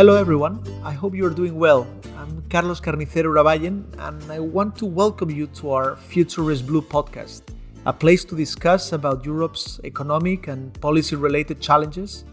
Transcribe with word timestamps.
Hello, 0.00 0.16
everyone. 0.16 0.62
I 0.82 0.94
hope 0.94 1.14
you 1.14 1.26
are 1.26 1.36
doing 1.42 1.58
well. 1.58 1.86
I'm 2.16 2.42
Carlos 2.48 2.80
Carnicero 2.80 3.28
Urabayen, 3.34 3.84
and 3.98 4.32
I 4.32 4.40
want 4.40 4.74
to 4.76 4.86
welcome 4.86 5.28
you 5.30 5.46
to 5.48 5.72
our 5.72 5.94
Future 5.94 6.50
is 6.50 6.62
Blue 6.62 6.80
podcast, 6.80 7.42
a 7.84 7.92
place 7.92 8.24
to 8.24 8.34
discuss 8.34 8.94
about 8.94 9.26
Europe's 9.26 9.78
economic 9.84 10.48
and 10.48 10.72
policy 10.80 11.16
related 11.16 11.60
challenges. 11.60 12.24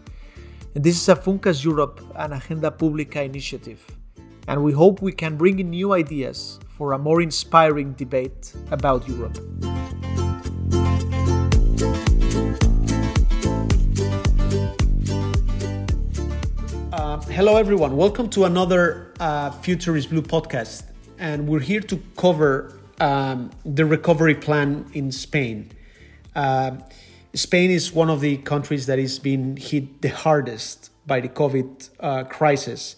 And 0.74 0.82
this 0.82 0.96
is 0.96 1.10
a 1.10 1.14
Funcas 1.14 1.62
Europe 1.62 2.00
and 2.16 2.32
Agenda 2.32 2.70
Pública 2.70 3.22
initiative, 3.22 3.84
and 4.46 4.64
we 4.64 4.72
hope 4.72 5.02
we 5.02 5.12
can 5.12 5.36
bring 5.36 5.58
in 5.58 5.68
new 5.68 5.92
ideas 5.92 6.58
for 6.70 6.94
a 6.94 6.98
more 6.98 7.20
inspiring 7.20 7.92
debate 7.92 8.54
about 8.70 9.06
Europe. 9.06 9.36
Uh, 17.08 17.18
hello, 17.22 17.56
everyone. 17.56 17.96
Welcome 17.96 18.28
to 18.28 18.44
another 18.44 19.14
uh, 19.18 19.50
Future 19.50 19.96
is 19.96 20.06
Blue 20.06 20.20
podcast. 20.20 20.82
And 21.18 21.48
we're 21.48 21.58
here 21.60 21.80
to 21.80 21.96
cover 22.18 22.78
um, 23.00 23.50
the 23.64 23.86
recovery 23.86 24.34
plan 24.34 24.84
in 24.92 25.10
Spain. 25.10 25.72
Uh, 26.36 26.72
Spain 27.32 27.70
is 27.70 27.94
one 27.94 28.10
of 28.10 28.20
the 28.20 28.36
countries 28.36 28.84
that 28.88 28.98
is 28.98 29.18
being 29.18 29.56
hit 29.56 30.02
the 30.02 30.10
hardest 30.10 30.90
by 31.06 31.20
the 31.20 31.30
COVID 31.30 31.88
uh, 31.98 32.24
crisis. 32.24 32.96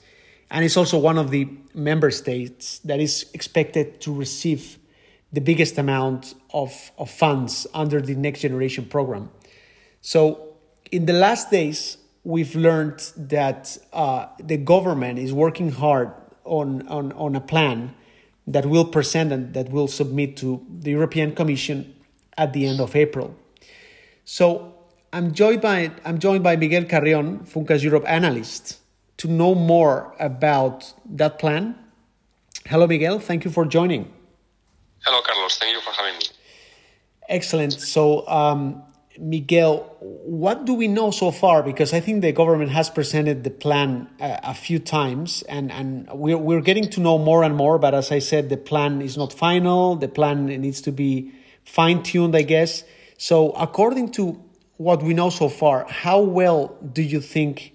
And 0.50 0.64
it's 0.64 0.76
also 0.76 0.98
one 0.98 1.16
of 1.16 1.30
the 1.30 1.48
member 1.72 2.10
states 2.10 2.80
that 2.80 2.98
is 2.98 3.30
expected 3.32 4.00
to 4.00 4.12
receive 4.12 4.80
the 5.32 5.40
biggest 5.40 5.78
amount 5.78 6.34
of, 6.52 6.90
of 6.98 7.08
funds 7.10 7.64
under 7.72 8.00
the 8.00 8.16
Next 8.16 8.40
Generation 8.40 8.86
program. 8.86 9.30
So, 10.00 10.56
in 10.90 11.06
the 11.06 11.12
last 11.12 11.52
days, 11.52 11.98
we've 12.24 12.54
learned 12.54 13.12
that 13.16 13.76
uh, 13.92 14.26
the 14.38 14.56
government 14.56 15.18
is 15.18 15.32
working 15.32 15.70
hard 15.70 16.12
on, 16.44 16.86
on, 16.88 17.12
on 17.12 17.34
a 17.34 17.40
plan 17.40 17.94
that 18.46 18.66
will 18.66 18.84
present 18.84 19.32
and 19.32 19.54
that 19.54 19.70
will 19.70 19.88
submit 19.88 20.36
to 20.36 20.64
the 20.68 20.90
European 20.90 21.34
Commission 21.34 21.94
at 22.36 22.52
the 22.52 22.66
end 22.66 22.80
of 22.80 22.96
April. 22.96 23.34
So 24.24 24.74
I'm 25.12 25.32
joined 25.32 25.60
by 25.60 25.90
I'm 26.04 26.18
joined 26.18 26.42
by 26.44 26.56
Miguel 26.56 26.84
Carrion, 26.84 27.40
Funcas 27.40 27.82
Europe 27.82 28.04
analyst, 28.06 28.78
to 29.18 29.28
know 29.28 29.54
more 29.54 30.14
about 30.20 30.92
that 31.04 31.38
plan. 31.38 31.76
Hello, 32.66 32.86
Miguel. 32.86 33.18
Thank 33.18 33.44
you 33.44 33.50
for 33.50 33.64
joining. 33.64 34.12
Hello, 35.04 35.20
Carlos. 35.22 35.58
Thank 35.58 35.74
you 35.74 35.80
for 35.80 35.90
having 35.90 36.18
me. 36.18 36.26
Excellent. 37.28 37.72
So, 37.72 38.26
um, 38.28 38.82
Miguel, 39.20 39.80
what 40.00 40.64
do 40.64 40.72
we 40.72 40.88
know 40.88 41.10
so 41.10 41.30
far? 41.30 41.62
Because 41.62 41.92
I 41.92 42.00
think 42.00 42.22
the 42.22 42.32
government 42.32 42.70
has 42.70 42.88
presented 42.88 43.44
the 43.44 43.50
plan 43.50 44.08
a, 44.18 44.40
a, 44.44 44.54
few 44.54 44.78
times, 44.78 45.42
and, 45.42 45.70
and 45.70 46.08
we're, 46.14 46.38
we're 46.38 46.62
getting 46.62 46.88
to 46.90 47.00
know 47.00 47.18
more 47.18 47.44
and 47.44 47.54
more. 47.54 47.78
But 47.78 47.94
as 47.94 48.10
I 48.10 48.18
said, 48.18 48.48
the 48.48 48.56
plan 48.56 49.02
is 49.02 49.18
not 49.18 49.32
final. 49.34 49.94
The 49.96 50.08
plan 50.08 50.46
needs 50.46 50.80
to 50.82 50.92
be 50.92 51.32
fine 51.64 52.02
tuned, 52.02 52.34
I 52.34 52.42
guess. 52.42 52.82
So, 53.18 53.50
according 53.50 54.12
to 54.12 54.42
what 54.78 55.02
we 55.02 55.12
know 55.12 55.28
so 55.28 55.50
far, 55.50 55.86
how 55.86 56.20
well 56.20 56.78
do 56.92 57.02
you 57.02 57.20
think 57.20 57.74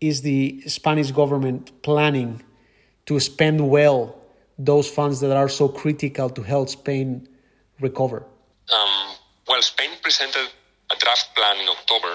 is 0.00 0.22
the 0.22 0.62
Spanish 0.66 1.10
government 1.10 1.82
planning 1.82 2.42
to 3.04 3.20
spend 3.20 3.68
well 3.68 4.16
those 4.58 4.88
funds 4.88 5.20
that 5.20 5.36
are 5.36 5.50
so 5.50 5.68
critical 5.68 6.30
to 6.30 6.42
help 6.42 6.70
Spain 6.70 7.28
recover? 7.80 8.24
Um, 8.72 9.14
well, 9.46 9.60
Spain 9.60 9.90
presented 10.02 10.48
a 10.90 10.96
draft 10.96 11.34
plan 11.34 11.58
in 11.58 11.68
October, 11.68 12.14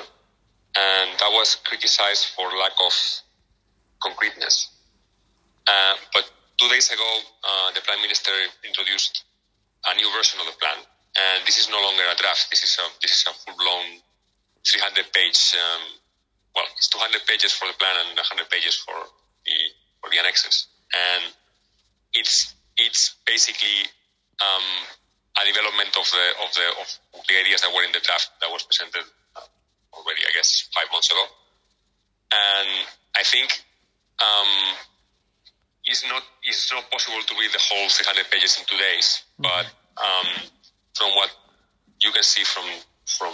and 0.76 1.10
that 1.20 1.32
was 1.32 1.56
criticized 1.64 2.26
for 2.36 2.46
lack 2.60 2.76
of 2.84 2.94
concreteness. 4.04 4.70
Uh, 5.68 5.96
but 6.14 6.30
two 6.58 6.70
days 6.70 6.92
ago, 6.92 7.10
uh, 7.44 7.72
the 7.74 7.82
Prime 7.82 8.02
Minister 8.02 8.32
introduced 8.64 9.24
a 9.88 9.96
new 9.96 10.12
version 10.12 10.40
of 10.40 10.46
the 10.46 10.58
plan, 10.60 10.78
and 11.18 11.48
this 11.48 11.58
is 11.58 11.70
no 11.70 11.80
longer 11.82 12.04
a 12.12 12.16
draft. 12.16 12.48
This 12.52 12.64
is 12.64 12.78
a 12.80 12.86
this 13.02 13.12
is 13.12 13.26
a 13.28 13.34
full 13.34 13.56
blown 13.56 14.04
300 14.68 15.14
page. 15.14 15.56
Um, 15.56 15.82
well, 16.56 16.66
it's 16.78 16.88
200 16.88 17.26
pages 17.28 17.52
for 17.52 17.68
the 17.68 17.76
plan 17.80 17.96
and 18.08 18.16
100 18.16 18.50
pages 18.50 18.76
for 18.76 18.96
the 19.46 19.58
for 20.02 20.10
the 20.12 20.20
annexes, 20.20 20.68
and 20.94 21.24
it's 22.14 22.54
it's 22.78 23.16
basically 23.26 23.88
um, 24.42 24.68
a 25.36 25.44
development 25.46 25.92
of 26.00 26.08
the 26.08 26.26
of 26.44 26.50
the 26.54 26.68
of 27.20 27.24
the 27.28 27.36
ideas 27.40 27.62
that 27.62 27.72
were 27.74 27.84
in 27.84 27.92
the 27.92 28.00
draft 28.00 28.32
that 28.42 28.50
was 28.52 28.64
presented 28.64 29.04
already, 29.96 30.22
I 30.28 30.32
guess, 30.36 30.68
five 30.76 30.88
months 30.92 31.12
ago. 31.12 31.24
And 32.32 32.70
I 33.16 33.24
think 33.24 33.52
um, 34.20 34.52
it's 35.86 36.04
not 36.08 36.24
it's 36.44 36.72
not 36.72 36.90
possible 36.92 37.22
to 37.22 37.34
read 37.40 37.52
the 37.52 37.62
whole 37.62 37.88
300 37.90 38.32
pages 38.32 38.60
in 38.60 38.66
two 38.66 38.78
days, 38.78 39.24
mm-hmm. 39.40 39.48
but 39.48 39.66
um, 40.00 40.28
from 40.94 41.12
what 41.16 41.32
you 42.02 42.12
can 42.12 42.24
see 42.24 42.44
from 42.44 42.66
from 43.06 43.34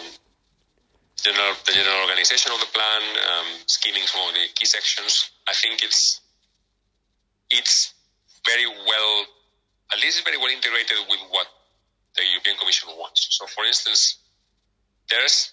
general, 1.22 1.54
the 1.66 1.74
general 1.74 2.02
organization 2.02 2.52
of 2.52 2.60
the 2.60 2.70
plan, 2.74 3.02
um, 3.30 3.48
skimming 3.68 4.04
some 4.04 4.28
of 4.28 4.34
the 4.34 4.46
key 4.56 4.66
sections, 4.66 5.32
I 5.48 5.54
think 5.54 5.84
it's 5.84 6.22
it's 7.50 7.94
very 8.46 8.66
well, 8.66 9.26
at 9.94 10.02
least 10.02 10.20
it's 10.20 10.26
very 10.26 10.38
well 10.38 10.50
integrated 10.50 10.98
with 11.10 11.20
what 11.30 11.48
the 12.16 12.24
European 12.32 12.58
Commission 12.58 12.90
wants. 12.98 13.28
So, 13.32 13.46
for 13.48 13.66
instance, 13.66 14.18
there's 15.10 15.52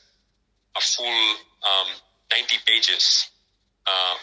a 0.77 0.81
full 0.81 1.21
um, 1.65 1.89
90 2.31 2.57
pages 2.67 3.29
uh, 3.87 4.15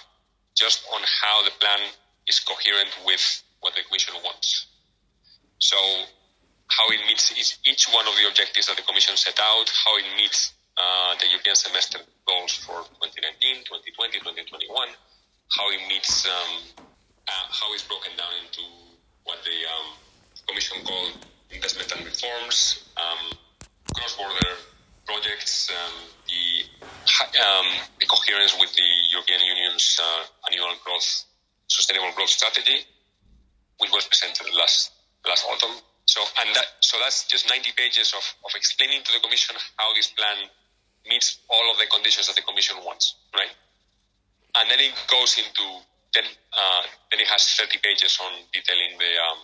just 0.56 0.86
on 0.94 1.02
how 1.22 1.44
the 1.44 1.52
plan 1.60 1.80
is 2.28 2.40
coherent 2.40 2.90
with 3.06 3.44
what 3.60 3.74
the 3.76 3.82
Commission 3.88 4.16
wants. 4.24 4.68
So, 5.60 5.78
how 6.68 6.88
it 6.90 7.00
meets 7.08 7.32
each 7.66 7.88
one 7.94 8.08
of 8.08 8.16
the 8.16 8.28
objectives 8.28 8.68
that 8.68 8.78
the 8.78 8.84
Commission 8.84 9.16
set 9.16 9.40
out, 9.40 9.70
how 9.86 9.98
it 9.98 10.06
meets 10.18 10.54
uh, 10.78 11.16
the 11.20 11.28
European 11.30 11.56
semester 11.56 12.00
goals 12.28 12.54
for 12.66 12.84
2019, 13.00 13.64
2020, 13.64 14.20
2021, 14.20 14.90
how 15.56 15.70
it 15.72 15.82
meets, 15.88 16.26
um, 16.26 16.84
uh, 17.28 17.46
how 17.54 17.72
it's 17.74 17.84
broken 17.88 18.12
down 18.18 18.34
into 18.44 18.66
what 19.24 19.40
the 19.46 19.58
um, 19.70 19.88
Commission 20.48 20.84
called 20.84 21.26
investment 21.56 21.92
and 21.96 22.06
reforms, 22.06 22.84
um, 22.98 23.38
cross-border 23.96 24.52
projects, 25.06 25.72
um, 25.72 25.96
the, 26.28 26.46
um, 27.40 27.68
the 28.00 28.06
coherence 28.06 28.56
with 28.60 28.74
the 28.76 28.90
European 29.12 29.40
Union's 29.40 30.00
uh, 30.02 30.24
annual 30.52 30.74
growth, 30.84 31.26
sustainable 31.68 32.12
growth 32.16 32.30
strategy, 32.30 32.84
which 33.80 33.92
was 33.92 34.06
presented 34.08 34.48
last 34.54 34.92
last 35.28 35.46
autumn. 35.50 35.76
So 36.06 36.22
and 36.42 36.56
that 36.56 36.68
so 36.82 36.98
that's 37.02 37.26
just 37.26 37.50
90 37.50 37.72
pages 37.76 38.14
of, 38.14 38.24
of 38.46 38.52
explaining 38.56 39.02
to 39.04 39.12
the 39.14 39.20
Commission 39.20 39.56
how 39.78 39.94
this 39.94 40.08
plan 40.14 40.50
meets 41.08 41.40
all 41.50 41.72
of 41.72 41.78
the 41.78 41.86
conditions 41.88 42.28
that 42.28 42.36
the 42.36 42.46
Commission 42.46 42.78
wants, 42.86 43.16
right? 43.36 43.50
And 44.58 44.70
then 44.70 44.80
it 44.80 44.94
goes 45.10 45.38
into 45.38 45.66
then 46.14 46.26
uh, 46.54 46.84
then 47.12 47.20
it 47.22 47.28
has 47.28 47.46
30 47.58 47.80
pages 47.82 48.18
on 48.22 48.32
detailing 48.54 48.98
the 48.98 49.12
um, 49.22 49.40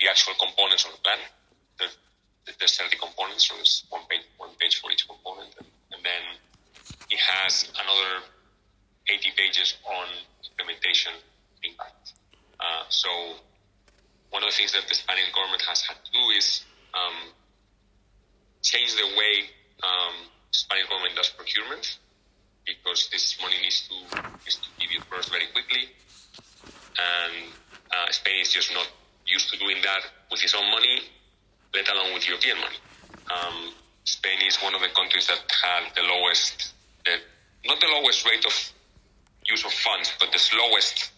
the 0.00 0.08
actual 0.08 0.34
components 0.40 0.84
of 0.84 0.92
the 0.92 1.02
plan. 1.04 1.20
there's 2.58 2.76
30 2.76 2.96
components, 2.96 3.48
so 3.48 3.54
there's 3.54 3.84
one 3.90 4.02
page, 4.08 4.24
one 4.38 4.50
page 4.58 4.80
for 4.80 4.90
each 4.90 5.06
component. 5.06 5.52
And, 5.58 5.68
and 5.92 6.00
then 6.04 6.24
it 7.10 7.20
has 7.20 7.70
another 7.76 8.24
80 9.08 9.32
pages 9.36 9.76
on 9.84 10.08
implementation 10.44 11.12
impact. 11.62 12.12
Uh, 12.58 12.84
so 12.88 13.08
one 14.30 14.42
of 14.42 14.50
the 14.50 14.56
things 14.56 14.72
that 14.72 14.88
the 14.88 14.94
Spanish 14.94 15.30
government 15.34 15.62
has 15.68 15.82
had 15.82 15.96
to 16.04 16.10
do 16.12 16.24
is 16.36 16.64
um, 16.94 17.32
change 18.62 18.94
the 18.94 19.06
way 19.16 19.50
um, 19.82 20.28
Spanish 20.50 20.88
government 20.88 21.14
does 21.14 21.28
procurement 21.30 21.98
because 22.64 23.08
this 23.10 23.36
money 23.40 23.56
needs 23.62 23.88
to, 23.88 23.94
needs 24.44 24.56
to 24.56 24.68
be 24.78 24.86
disbursed 24.86 25.30
very 25.30 25.46
quickly. 25.52 25.88
And 26.98 27.52
uh, 27.90 28.10
Spain 28.10 28.42
is 28.42 28.52
just 28.52 28.72
not 28.74 28.86
used 29.30 29.50
to 29.52 29.58
doing 29.58 29.78
that 29.82 30.02
with 30.30 30.40
his 30.40 30.54
own 30.54 30.70
money, 30.70 31.00
let 31.74 31.88
alone 31.90 32.14
with 32.14 32.26
European 32.26 32.58
money. 32.58 32.76
Um, 33.30 33.72
Spain 34.04 34.38
is 34.46 34.56
one 34.58 34.74
of 34.74 34.80
the 34.80 34.88
countries 34.88 35.26
that 35.28 35.38
had 35.62 35.94
the 35.94 36.02
lowest, 36.02 36.74
the, 37.04 37.16
not 37.64 37.80
the 37.80 37.86
lowest 37.86 38.26
rate 38.26 38.44
of 38.44 38.54
use 39.46 39.64
of 39.64 39.72
funds, 39.72 40.12
but 40.18 40.32
the 40.32 40.38
slowest 40.38 41.10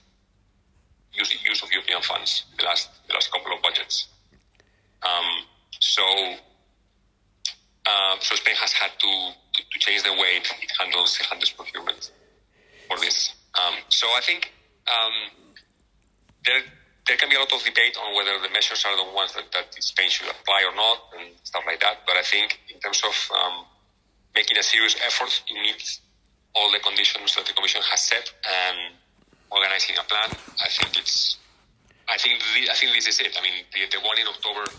use, 1.13 1.37
use 1.45 1.63
of 1.63 1.71
European 1.71 2.03
funds 2.03 2.45
the 2.59 2.65
last 2.65 2.89
the 3.09 3.15
last 3.15 3.31
couple 3.33 3.53
of 3.53 3.63
budgets. 3.63 4.09
Um, 5.03 5.47
so, 5.81 6.05
uh, 7.87 8.17
so 8.21 8.37
Spain 8.37 8.55
has 8.57 8.73
had 8.73 8.91
to, 9.01 9.33
to, 9.55 9.63
to, 9.73 9.79
change 9.81 10.05
the 10.05 10.13
way 10.13 10.39
it, 10.39 10.47
handles 10.79 11.19
it 11.19 11.27
handles 11.27 11.51
procurement 11.51 12.13
for 12.87 12.99
this. 13.01 13.35
Um, 13.59 13.75
so 13.89 14.07
I 14.07 14.21
think 14.23 14.53
um, 14.87 15.13
there 16.47 16.63
there 17.07 17.17
can 17.17 17.29
be 17.29 17.35
a 17.35 17.39
lot 17.39 17.53
of 17.53 17.63
debate 17.65 17.97
on 17.99 18.15
whether 18.15 18.39
the 18.39 18.51
measures 18.51 18.85
are 18.87 18.97
the 18.97 19.11
ones 19.15 19.35
that, 19.35 19.51
that 19.53 19.75
Spain 19.83 20.09
should 20.09 20.29
apply 20.31 20.63
or 20.63 20.75
not 20.75 20.99
and 21.19 21.35
stuff 21.43 21.65
like 21.67 21.81
that. 21.81 22.07
But 22.07 22.17
I 22.17 22.23
think 22.23 22.61
in 22.73 22.79
terms 22.79 23.03
of 23.03 23.15
um, 23.35 23.67
making 24.35 24.57
a 24.57 24.63
serious 24.63 24.97
effort, 25.05 25.43
it 25.51 25.55
needs 25.55 26.01
all 26.55 26.71
the 26.71 26.79
conditions 26.79 27.35
that 27.35 27.47
the 27.47 27.53
Commission 27.53 27.83
has 27.91 28.01
set 28.03 28.33
and 28.47 28.95
organizing 29.51 29.97
a 29.99 30.05
plan. 30.05 30.31
I 30.63 30.69
think 30.69 30.97
it's, 30.99 31.39
I 32.09 32.17
think, 32.19 32.39
the, 32.39 32.71
I 32.71 32.75
think 32.75 32.95
this 32.95 33.09
is 33.09 33.21
it. 33.21 33.37
I 33.39 33.43
mean, 33.43 33.65
the, 33.73 33.99
the 33.99 34.03
one 34.07 34.19
in 34.19 34.27
October 34.27 34.71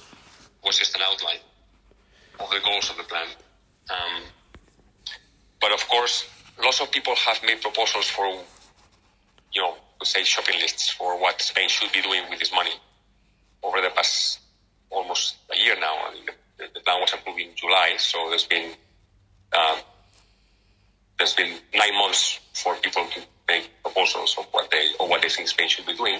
was 0.63 0.77
just 0.77 0.95
an 0.95 1.01
outline 1.03 1.43
of 2.39 2.49
the 2.49 2.59
goals 2.63 2.89
of 2.89 2.97
the 2.97 3.03
plan. 3.03 3.27
Um, 3.89 4.23
but 5.59 5.71
of 5.71 5.87
course, 5.89 6.25
lots 6.63 6.79
of 6.79 6.91
people 6.91 7.15
have 7.15 7.43
made 7.43 7.61
proposals 7.61 8.07
for, 8.07 8.27
you 9.51 9.61
know, 9.61 9.75
to 10.03 10.09
say 10.09 10.23
shopping 10.23 10.59
lists 10.59 10.89
for 10.89 11.19
what 11.19 11.41
Spain 11.41 11.69
should 11.69 11.91
be 11.91 12.01
doing 12.01 12.23
with 12.29 12.39
this 12.39 12.51
money 12.53 12.73
over 13.63 13.81
the 13.81 13.89
past 13.95 14.39
almost 14.89 15.35
a 15.51 15.57
year 15.57 15.75
now. 15.79 15.95
I 16.07 16.13
mean, 16.13 16.25
the, 16.57 16.65
the 16.73 16.79
plan 16.81 16.99
was 16.99 17.13
approved 17.13 17.39
in 17.39 17.55
July, 17.55 17.95
so 17.97 18.29
there's 18.29 18.45
been 18.45 18.71
um, 19.53 19.77
there's 21.17 21.33
been 21.33 21.57
nine 21.73 21.95
months 21.97 22.39
for 22.53 22.75
people 22.75 23.05
to 23.13 23.21
make 23.47 23.69
proposals 23.83 24.35
of 24.37 24.45
what 24.51 24.69
they 24.71 24.89
or 24.99 25.07
what 25.07 25.21
they 25.21 25.29
think 25.29 25.47
Spain 25.47 25.69
should 25.69 25.85
be 25.85 25.95
doing. 25.95 26.19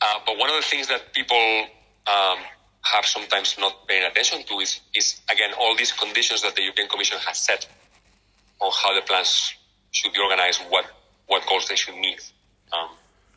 Uh, 0.00 0.18
but 0.26 0.36
one 0.36 0.50
of 0.50 0.56
the 0.56 0.62
things 0.62 0.88
that 0.88 1.12
people 1.14 1.64
um, 2.06 2.38
have 2.82 3.06
sometimes 3.06 3.56
not 3.58 3.86
paying 3.86 4.04
attention 4.04 4.42
to 4.44 4.54
is, 4.58 4.80
is 4.94 5.20
again 5.30 5.50
all 5.58 5.76
these 5.76 5.92
conditions 5.92 6.42
that 6.42 6.54
the 6.56 6.62
European 6.62 6.88
Commission 6.88 7.18
has 7.26 7.38
set 7.38 7.66
on 8.60 8.70
how 8.82 8.94
the 8.94 9.02
plans 9.02 9.54
should 9.92 10.12
be 10.12 10.20
organized, 10.20 10.60
what 10.68 10.84
what 11.26 11.46
goals 11.46 11.68
they 11.68 11.76
should 11.76 11.96
meet. 11.96 12.20
Um, 12.72 12.88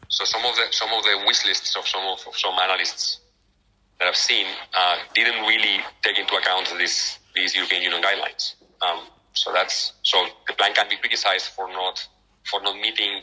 so 0.08 0.26
some 0.26 0.46
of 0.46 0.56
the 0.56 0.66
some 0.72 0.90
of 0.94 1.04
the 1.04 1.24
wish 1.28 1.46
lists 1.46 1.76
of 1.76 1.88
some 1.88 2.06
of, 2.06 2.20
of 2.28 2.36
some 2.38 2.54
analysts 2.60 3.20
that 4.00 4.08
I've 4.08 4.16
seen 4.16 4.46
uh, 4.74 4.98
didn't 5.14 5.42
really 5.46 5.80
take 6.02 6.20
into 6.20 6.36
account 6.36 6.74
these 6.78 7.20
these 7.36 7.56
European 7.56 7.82
Union 7.84 8.02
guidelines. 8.02 8.56
Um, 8.82 9.08
so 9.34 9.52
that's 9.52 9.94
so 10.04 10.26
the 10.48 10.54
plan 10.54 10.74
can 10.74 10.88
be 10.90 10.98
criticized 10.98 11.48
for 11.48 11.68
not 11.68 12.08
for 12.44 12.62
not 12.62 12.76
meeting 12.76 13.22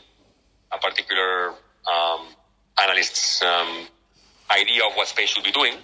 a 0.71 0.77
particular 0.77 1.49
um, 1.91 2.27
analyst's 2.81 3.41
um, 3.43 3.87
idea 4.51 4.85
of 4.85 4.93
what 4.93 5.07
Spain 5.07 5.27
should 5.27 5.43
be 5.43 5.51
doing. 5.51 5.75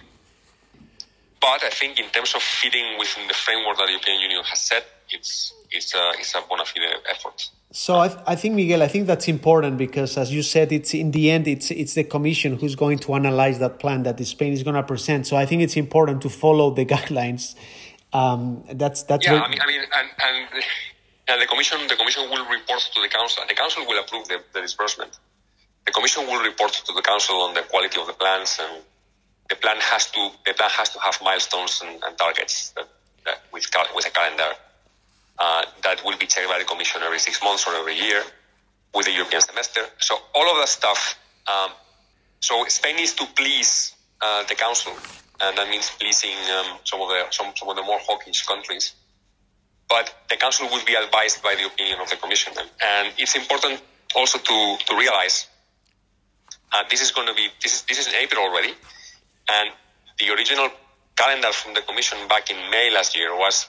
But 1.40 1.64
I 1.64 1.70
think 1.70 1.98
in 1.98 2.10
terms 2.10 2.34
of 2.34 2.42
fitting 2.42 2.98
within 2.98 3.26
the 3.26 3.34
framework 3.34 3.78
that 3.78 3.86
the 3.86 3.92
European 3.92 4.20
Union 4.20 4.42
has 4.44 4.58
set, 4.58 4.84
it's 5.08 5.54
it's 5.70 5.94
a 5.94 6.12
it's 6.18 6.34
a 6.34 6.42
bona 6.48 6.64
fide 6.64 6.82
effort. 7.08 7.50
So 7.72 8.00
I, 8.00 8.08
th- 8.08 8.20
I 8.26 8.34
think 8.34 8.56
Miguel, 8.56 8.82
I 8.82 8.88
think 8.88 9.06
that's 9.06 9.28
important 9.28 9.78
because, 9.78 10.16
as 10.16 10.32
you 10.32 10.42
said, 10.42 10.72
it's 10.72 10.92
in 10.92 11.12
the 11.12 11.30
end, 11.30 11.46
it's 11.46 11.70
it's 11.70 11.94
the 11.94 12.04
Commission 12.04 12.56
who's 12.56 12.74
going 12.74 12.98
to 13.00 13.14
analyze 13.14 13.58
that 13.60 13.78
plan 13.78 14.02
that 14.02 14.24
Spain 14.26 14.52
is 14.52 14.62
going 14.62 14.74
to 14.74 14.82
present. 14.82 15.26
So 15.26 15.36
I 15.36 15.46
think 15.46 15.62
it's 15.62 15.76
important 15.76 16.20
to 16.22 16.28
follow 16.28 16.70
the 16.70 16.84
guidelines. 16.94 17.54
Um, 18.12 18.64
that's 18.72 19.04
that's 19.04 19.24
yeah. 19.24 19.40
I 19.40 19.48
mean, 19.48 19.60
I 19.62 19.66
mean, 19.66 19.80
and, 19.80 20.08
and 20.20 20.64
and 21.28 21.40
the 21.40 21.46
Commission 21.46 21.78
the 21.86 21.96
Commission 21.96 22.28
will 22.28 22.44
report 22.46 22.80
to 22.94 23.00
the 23.00 23.08
Council. 23.08 23.44
The 23.48 23.54
Council 23.54 23.86
will 23.86 24.00
approve 24.02 24.26
the, 24.28 24.42
the 24.52 24.60
disbursement. 24.60 25.18
The 25.86 25.92
Commission 25.92 26.26
will 26.26 26.42
report 26.42 26.72
to 26.72 26.92
the 26.92 27.02
Council 27.02 27.36
on 27.36 27.54
the 27.54 27.62
quality 27.62 28.00
of 28.00 28.06
the 28.06 28.12
plans 28.12 28.58
and 28.60 28.82
the 29.50 29.56
plan 29.56 29.76
has 29.80 30.10
to 30.12 30.30
the 30.46 30.54
plan 30.54 30.70
has 30.70 30.88
to 30.90 30.98
have 31.00 31.20
milestones 31.22 31.82
and, 31.84 32.02
and 32.04 32.16
targets 32.16 32.70
that, 32.70 32.88
that 33.26 33.42
with 33.52 33.66
with 33.94 34.06
a 34.06 34.10
calendar 34.10 34.50
uh, 35.38 35.64
that 35.82 36.04
will 36.04 36.16
be 36.16 36.26
checked 36.26 36.48
by 36.48 36.58
the 36.58 36.64
Commission 36.64 37.02
every 37.02 37.18
six 37.18 37.42
months 37.42 37.66
or 37.66 37.74
every 37.74 37.96
year 37.98 38.22
with 38.94 39.06
the 39.06 39.12
European 39.12 39.40
semester. 39.40 39.80
So 39.98 40.16
all 40.34 40.50
of 40.50 40.56
that 40.58 40.68
stuff. 40.68 41.18
Um, 41.46 41.70
so 42.40 42.64
Spain 42.68 42.96
needs 42.96 43.14
to 43.14 43.26
please 43.36 43.94
uh, 44.20 44.44
the 44.44 44.54
Council, 44.54 44.92
and 45.40 45.58
that 45.58 45.68
means 45.68 45.90
pleasing 45.98 46.36
um, 46.56 46.78
some 46.84 47.00
of 47.00 47.08
the 47.08 47.26
some, 47.30 47.52
some 47.56 47.68
of 47.68 47.76
the 47.76 47.82
more 47.82 47.98
hawkish 48.00 48.46
countries. 48.46 48.94
But 49.88 50.14
the 50.30 50.36
Council 50.36 50.68
will 50.68 50.84
be 50.84 50.94
advised 50.94 51.42
by 51.42 51.56
the 51.56 51.66
opinion 51.66 52.00
of 52.00 52.08
the 52.08 52.16
Commission, 52.16 52.52
and, 52.56 53.12
it's 53.18 53.34
important 53.34 53.82
also 54.14 54.38
to 54.38 54.76
to 54.86 54.96
realize 54.96 55.46
uh, 56.72 56.84
this 56.88 57.02
is 57.02 57.10
going 57.10 57.26
to 57.26 57.34
be 57.34 57.48
this 57.62 57.74
is 57.74 57.82
this 57.82 57.98
is 57.98 58.06
in 58.08 58.14
April 58.14 58.44
already 58.44 58.74
and 59.58 59.70
the 60.18 60.30
original 60.30 60.68
calendar 61.16 61.52
from 61.52 61.74
the 61.74 61.82
Commission 61.82 62.18
back 62.28 62.50
in 62.50 62.56
May 62.70 62.90
last 62.92 63.16
year 63.16 63.34
was 63.34 63.68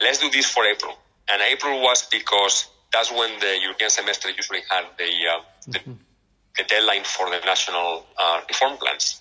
let's 0.00 0.18
do 0.18 0.30
this 0.30 0.46
for 0.46 0.64
April. 0.64 0.96
And 1.30 1.42
April 1.42 1.82
was 1.82 2.08
because 2.08 2.68
that's 2.92 3.10
when 3.10 3.38
the 3.40 3.58
European 3.60 3.90
semester 3.90 4.30
usually 4.30 4.60
had 4.70 4.84
the, 4.96 5.04
uh, 5.04 5.40
the, 5.66 5.78
mm-hmm. 5.78 5.92
the, 6.56 6.64
deadline 6.64 7.04
for 7.04 7.28
the 7.28 7.38
national 7.44 8.06
uh, 8.16 8.40
reform 8.48 8.78
plans 8.78 9.20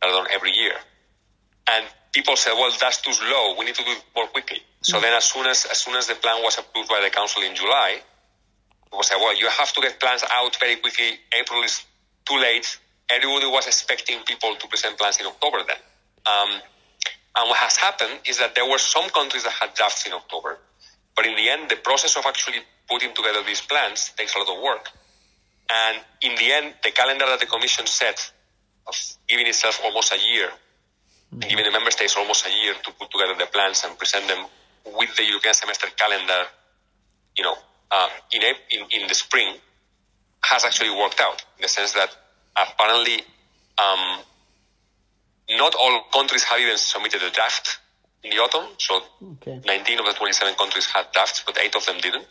that 0.00 0.08
are 0.08 0.22
done 0.22 0.28
every 0.32 0.52
year. 0.52 0.72
And 1.68 1.84
people 2.12 2.36
said, 2.36 2.54
well, 2.54 2.72
that's 2.80 3.02
too 3.02 3.12
slow. 3.12 3.56
We 3.58 3.66
need 3.66 3.74
to 3.74 3.84
do 3.84 3.90
it 3.90 4.04
more 4.14 4.26
quickly. 4.28 4.60
So 4.80 4.96
mm-hmm. 4.96 5.02
then 5.02 5.12
as 5.12 5.24
soon 5.24 5.46
as, 5.46 5.66
as 5.70 5.78
soon 5.78 5.96
as 5.96 6.06
the 6.06 6.14
plan 6.14 6.42
was 6.42 6.58
approved 6.58 6.88
by 6.88 7.00
the 7.02 7.10
council 7.10 7.42
in 7.42 7.54
July, 7.54 8.00
it 8.86 8.96
was 8.96 9.08
said, 9.08 9.16
well, 9.16 9.36
you 9.36 9.48
have 9.48 9.72
to 9.74 9.80
get 9.82 10.00
plans 10.00 10.24
out 10.30 10.56
very 10.58 10.76
quickly. 10.76 11.18
April 11.38 11.62
is 11.64 11.84
too 12.24 12.38
late 12.38 12.78
everybody 13.10 13.46
was 13.46 13.66
expecting 13.66 14.18
people 14.26 14.54
to 14.56 14.66
present 14.68 14.98
plans 14.98 15.18
in 15.20 15.26
October 15.26 15.58
then. 15.66 15.76
Um, 16.26 16.60
and 17.36 17.48
what 17.48 17.58
has 17.58 17.76
happened 17.76 18.20
is 18.26 18.38
that 18.38 18.54
there 18.54 18.68
were 18.68 18.78
some 18.78 19.08
countries 19.10 19.44
that 19.44 19.52
had 19.52 19.74
drafts 19.74 20.06
in 20.06 20.12
October, 20.12 20.58
but 21.14 21.26
in 21.26 21.36
the 21.36 21.48
end, 21.48 21.68
the 21.68 21.76
process 21.76 22.16
of 22.16 22.24
actually 22.26 22.60
putting 22.88 23.14
together 23.14 23.42
these 23.46 23.60
plans 23.60 24.12
takes 24.16 24.34
a 24.34 24.38
lot 24.38 24.48
of 24.48 24.62
work. 24.62 24.88
And 25.68 25.98
in 26.22 26.34
the 26.36 26.52
end, 26.52 26.74
the 26.82 26.90
calendar 26.90 27.26
that 27.26 27.40
the 27.40 27.46
Commission 27.46 27.86
set 27.86 28.32
of 28.86 28.94
giving 29.28 29.46
itself 29.46 29.80
almost 29.84 30.12
a 30.12 30.18
year, 30.18 30.48
mm-hmm. 30.48 31.42
and 31.42 31.50
giving 31.50 31.64
the 31.64 31.72
member 31.72 31.90
states 31.90 32.16
almost 32.16 32.46
a 32.46 32.50
year 32.50 32.74
to 32.84 32.92
put 32.92 33.10
together 33.10 33.34
the 33.38 33.46
plans 33.46 33.84
and 33.84 33.98
present 33.98 34.26
them 34.28 34.46
with 34.96 35.14
the 35.16 35.24
European 35.24 35.54
semester 35.54 35.88
calendar, 35.96 36.46
you 37.36 37.42
know, 37.42 37.56
uh, 37.90 38.08
in, 38.32 38.42
in, 38.70 38.86
in 38.90 39.08
the 39.08 39.14
spring, 39.14 39.56
has 40.42 40.64
actually 40.64 40.90
worked 40.90 41.20
out 41.20 41.44
in 41.58 41.62
the 41.62 41.68
sense 41.68 41.92
that 41.92 42.10
apparently 42.56 43.22
um, 43.78 44.20
not 45.50 45.74
all 45.74 46.02
countries 46.12 46.42
have 46.44 46.58
even 46.60 46.76
submitted 46.76 47.22
a 47.22 47.30
draft 47.30 47.78
in 48.24 48.30
the 48.30 48.36
autumn. 48.38 48.66
So 48.78 49.00
okay. 49.36 49.60
19 49.64 50.00
of 50.00 50.06
the 50.06 50.12
27 50.12 50.54
countries 50.54 50.86
had 50.86 51.12
drafts, 51.12 51.42
but 51.46 51.58
eight 51.58 51.74
of 51.76 51.84
them 51.86 51.98
didn't. 52.00 52.26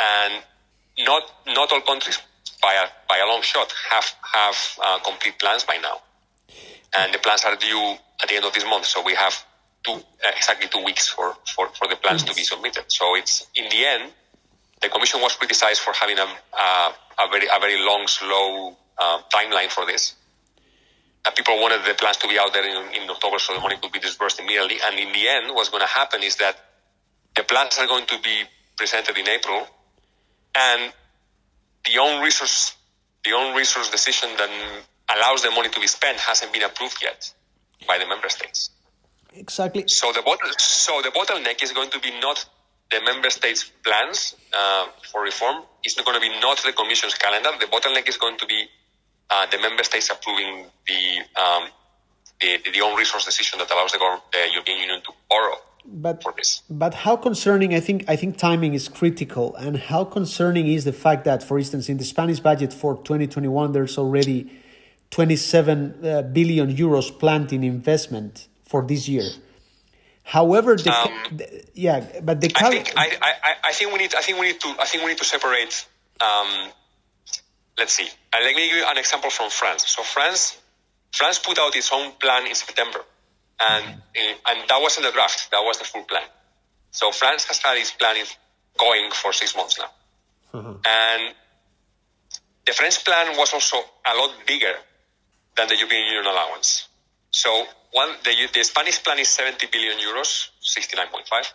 And 0.00 0.42
not 0.98 1.22
not 1.46 1.72
all 1.72 1.80
countries 1.80 2.18
by 2.62 2.74
a, 2.74 2.86
by 3.08 3.18
a 3.18 3.26
long 3.26 3.42
shot 3.42 3.72
have 3.90 4.12
have 4.34 4.56
uh, 4.82 4.98
complete 5.00 5.38
plans 5.38 5.64
by 5.64 5.76
now. 5.76 6.00
And 6.96 7.14
the 7.14 7.18
plans 7.18 7.44
are 7.44 7.56
due 7.56 7.96
at 8.22 8.28
the 8.28 8.36
end 8.36 8.44
of 8.44 8.52
this 8.52 8.64
month. 8.64 8.84
So 8.86 9.02
we 9.02 9.14
have 9.14 9.34
two 9.82 9.92
uh, 9.92 10.30
exactly 10.36 10.68
two 10.68 10.84
weeks 10.84 11.08
for, 11.08 11.36
for, 11.54 11.68
for 11.68 11.88
the 11.88 11.96
plans 11.96 12.24
to 12.24 12.34
be 12.34 12.42
submitted. 12.42 12.84
So 12.88 13.14
it's 13.16 13.46
in 13.54 13.68
the 13.70 13.84
end, 13.86 14.12
the 14.82 14.88
Commission 14.88 15.20
was 15.20 15.36
criticized 15.36 15.80
for 15.80 15.92
having 15.92 16.18
a, 16.18 16.22
a, 16.24 16.94
a 17.18 17.28
very 17.30 17.46
a 17.46 17.60
very 17.60 17.78
long, 17.84 18.06
slow 18.06 18.76
uh, 18.98 19.22
timeline 19.32 19.70
for 19.70 19.86
this. 19.86 20.14
And 21.24 21.34
people 21.34 21.60
wanted 21.60 21.84
the 21.86 21.94
plans 21.94 22.16
to 22.18 22.28
be 22.28 22.38
out 22.38 22.52
there 22.52 22.64
in, 22.64 23.02
in 23.02 23.10
October 23.10 23.38
so 23.38 23.54
the 23.54 23.60
money 23.60 23.76
could 23.80 23.92
be 23.92 23.98
disbursed 23.98 24.40
immediately. 24.40 24.78
And 24.82 24.98
in 24.98 25.12
the 25.12 25.28
end, 25.28 25.54
what's 25.54 25.68
going 25.68 25.82
to 25.82 25.92
happen 25.92 26.22
is 26.22 26.36
that 26.36 26.56
the 27.36 27.42
plans 27.42 27.78
are 27.78 27.86
going 27.86 28.06
to 28.06 28.18
be 28.22 28.42
presented 28.76 29.16
in 29.18 29.28
April, 29.28 29.66
and 30.56 30.92
the 31.84 31.98
own 32.00 32.22
resource, 32.22 32.74
the 33.24 33.32
own 33.32 33.54
resource 33.54 33.90
decision 33.90 34.30
that 34.38 34.50
allows 35.14 35.42
the 35.42 35.50
money 35.50 35.68
to 35.68 35.80
be 35.80 35.86
spent 35.86 36.18
hasn't 36.18 36.52
been 36.52 36.62
approved 36.62 36.98
yet 37.02 37.32
by 37.86 37.98
the 37.98 38.06
member 38.06 38.28
states. 38.28 38.70
Exactly. 39.34 39.84
So 39.86 40.12
the 40.12 40.22
bottle, 40.22 40.50
so 40.58 41.00
the 41.02 41.10
bottleneck 41.10 41.62
is 41.62 41.72
going 41.72 41.90
to 41.90 42.00
be 42.00 42.10
not 42.20 42.44
the 42.90 43.00
member 43.04 43.30
states' 43.30 43.70
plans 43.84 44.34
uh, 44.52 44.86
for 45.12 45.22
reform. 45.22 45.62
It's 45.84 45.96
not 45.96 46.04
going 46.04 46.20
to 46.20 46.20
be 46.20 46.40
not 46.40 46.58
the 46.64 46.72
Commission's 46.72 47.14
calendar. 47.14 47.50
The 47.60 47.66
bottleneck 47.66 48.08
is 48.08 48.16
going 48.16 48.38
to 48.38 48.46
be 48.46 48.66
uh, 49.30 49.46
the 49.50 49.58
member 49.58 49.84
states 49.84 50.10
approving 50.10 50.66
the, 50.86 51.18
um, 51.40 51.68
the, 52.40 52.58
the 52.72 52.80
own 52.80 52.96
resource 52.96 53.24
decision 53.24 53.58
that 53.58 53.70
allows 53.70 53.92
the, 53.92 53.98
the 54.32 54.52
European 54.52 54.78
Union 54.78 55.00
to 55.02 55.12
borrow 55.28 55.56
but, 55.84 56.22
for 56.22 56.32
this. 56.36 56.62
But 56.68 56.94
how 56.94 57.16
concerning? 57.16 57.74
I 57.74 57.80
think 57.80 58.04
I 58.08 58.16
think 58.16 58.36
timing 58.36 58.74
is 58.74 58.88
critical, 58.88 59.54
and 59.56 59.76
how 59.76 60.04
concerning 60.04 60.66
is 60.66 60.84
the 60.84 60.92
fact 60.92 61.24
that, 61.24 61.42
for 61.42 61.58
instance, 61.58 61.88
in 61.88 61.96
the 61.96 62.04
Spanish 62.04 62.40
budget 62.40 62.72
for 62.72 62.96
2021, 62.96 63.72
there's 63.72 63.98
already 63.98 64.50
27 65.10 66.04
uh, 66.04 66.22
billion 66.22 66.74
euros 66.74 67.16
planned 67.18 67.52
in 67.52 67.64
investment 67.64 68.48
for 68.64 68.82
this 68.86 69.08
year. 69.08 69.28
However, 70.22 70.76
the, 70.76 70.92
um, 70.92 71.12
the 71.32 71.64
yeah, 71.74 72.06
but 72.22 72.40
the 72.40 72.52
I 72.54 72.70
think 72.70 72.92
I, 72.96 73.16
I, 73.20 73.54
I 73.64 73.72
think 73.72 73.92
we 73.92 73.98
need 73.98 74.14
I 74.14 74.20
think 74.20 74.38
we 74.38 74.46
need 74.46 74.60
to 74.60 74.68
I 74.78 74.86
think 74.86 75.02
we 75.02 75.10
need 75.10 75.18
to 75.18 75.24
separate 75.24 75.86
um, 76.20 76.70
let's 77.80 77.94
see. 77.94 78.08
And 78.32 78.44
let 78.44 78.54
me 78.54 78.68
give 78.68 78.76
you 78.76 78.84
an 78.86 78.98
example 78.98 79.30
from 79.30 79.50
France. 79.50 79.88
So 79.88 80.02
France, 80.02 80.56
France 81.12 81.40
put 81.40 81.58
out 81.58 81.74
its 81.74 81.90
own 81.92 82.12
plan 82.12 82.46
in 82.46 82.54
September, 82.54 83.00
and 83.58 83.84
and 84.14 84.58
that 84.68 84.80
wasn't 84.80 85.06
the 85.06 85.12
draft. 85.12 85.50
That 85.50 85.64
was 85.64 85.78
the 85.78 85.84
full 85.84 86.04
plan. 86.04 86.28
So 86.92 87.10
France 87.10 87.44
has 87.46 87.58
had 87.58 87.76
its 87.76 87.90
plan 87.90 88.16
going 88.78 89.10
for 89.10 89.32
six 89.32 89.56
months 89.56 89.78
now, 89.78 89.90
mm-hmm. 90.54 90.76
and 90.86 91.34
the 92.66 92.72
French 92.72 93.04
plan 93.04 93.36
was 93.36 93.52
also 93.52 93.78
a 93.78 94.14
lot 94.14 94.30
bigger 94.46 94.74
than 95.56 95.66
the 95.68 95.76
European 95.76 96.04
Union 96.06 96.26
allowance. 96.26 96.88
So 97.30 97.66
one, 97.92 98.10
the, 98.22 98.32
the 98.52 98.62
Spanish 98.62 99.02
plan 99.02 99.18
is 99.18 99.28
70 99.28 99.66
billion 99.72 99.98
euros, 99.98 100.50
69.5. 100.62 101.52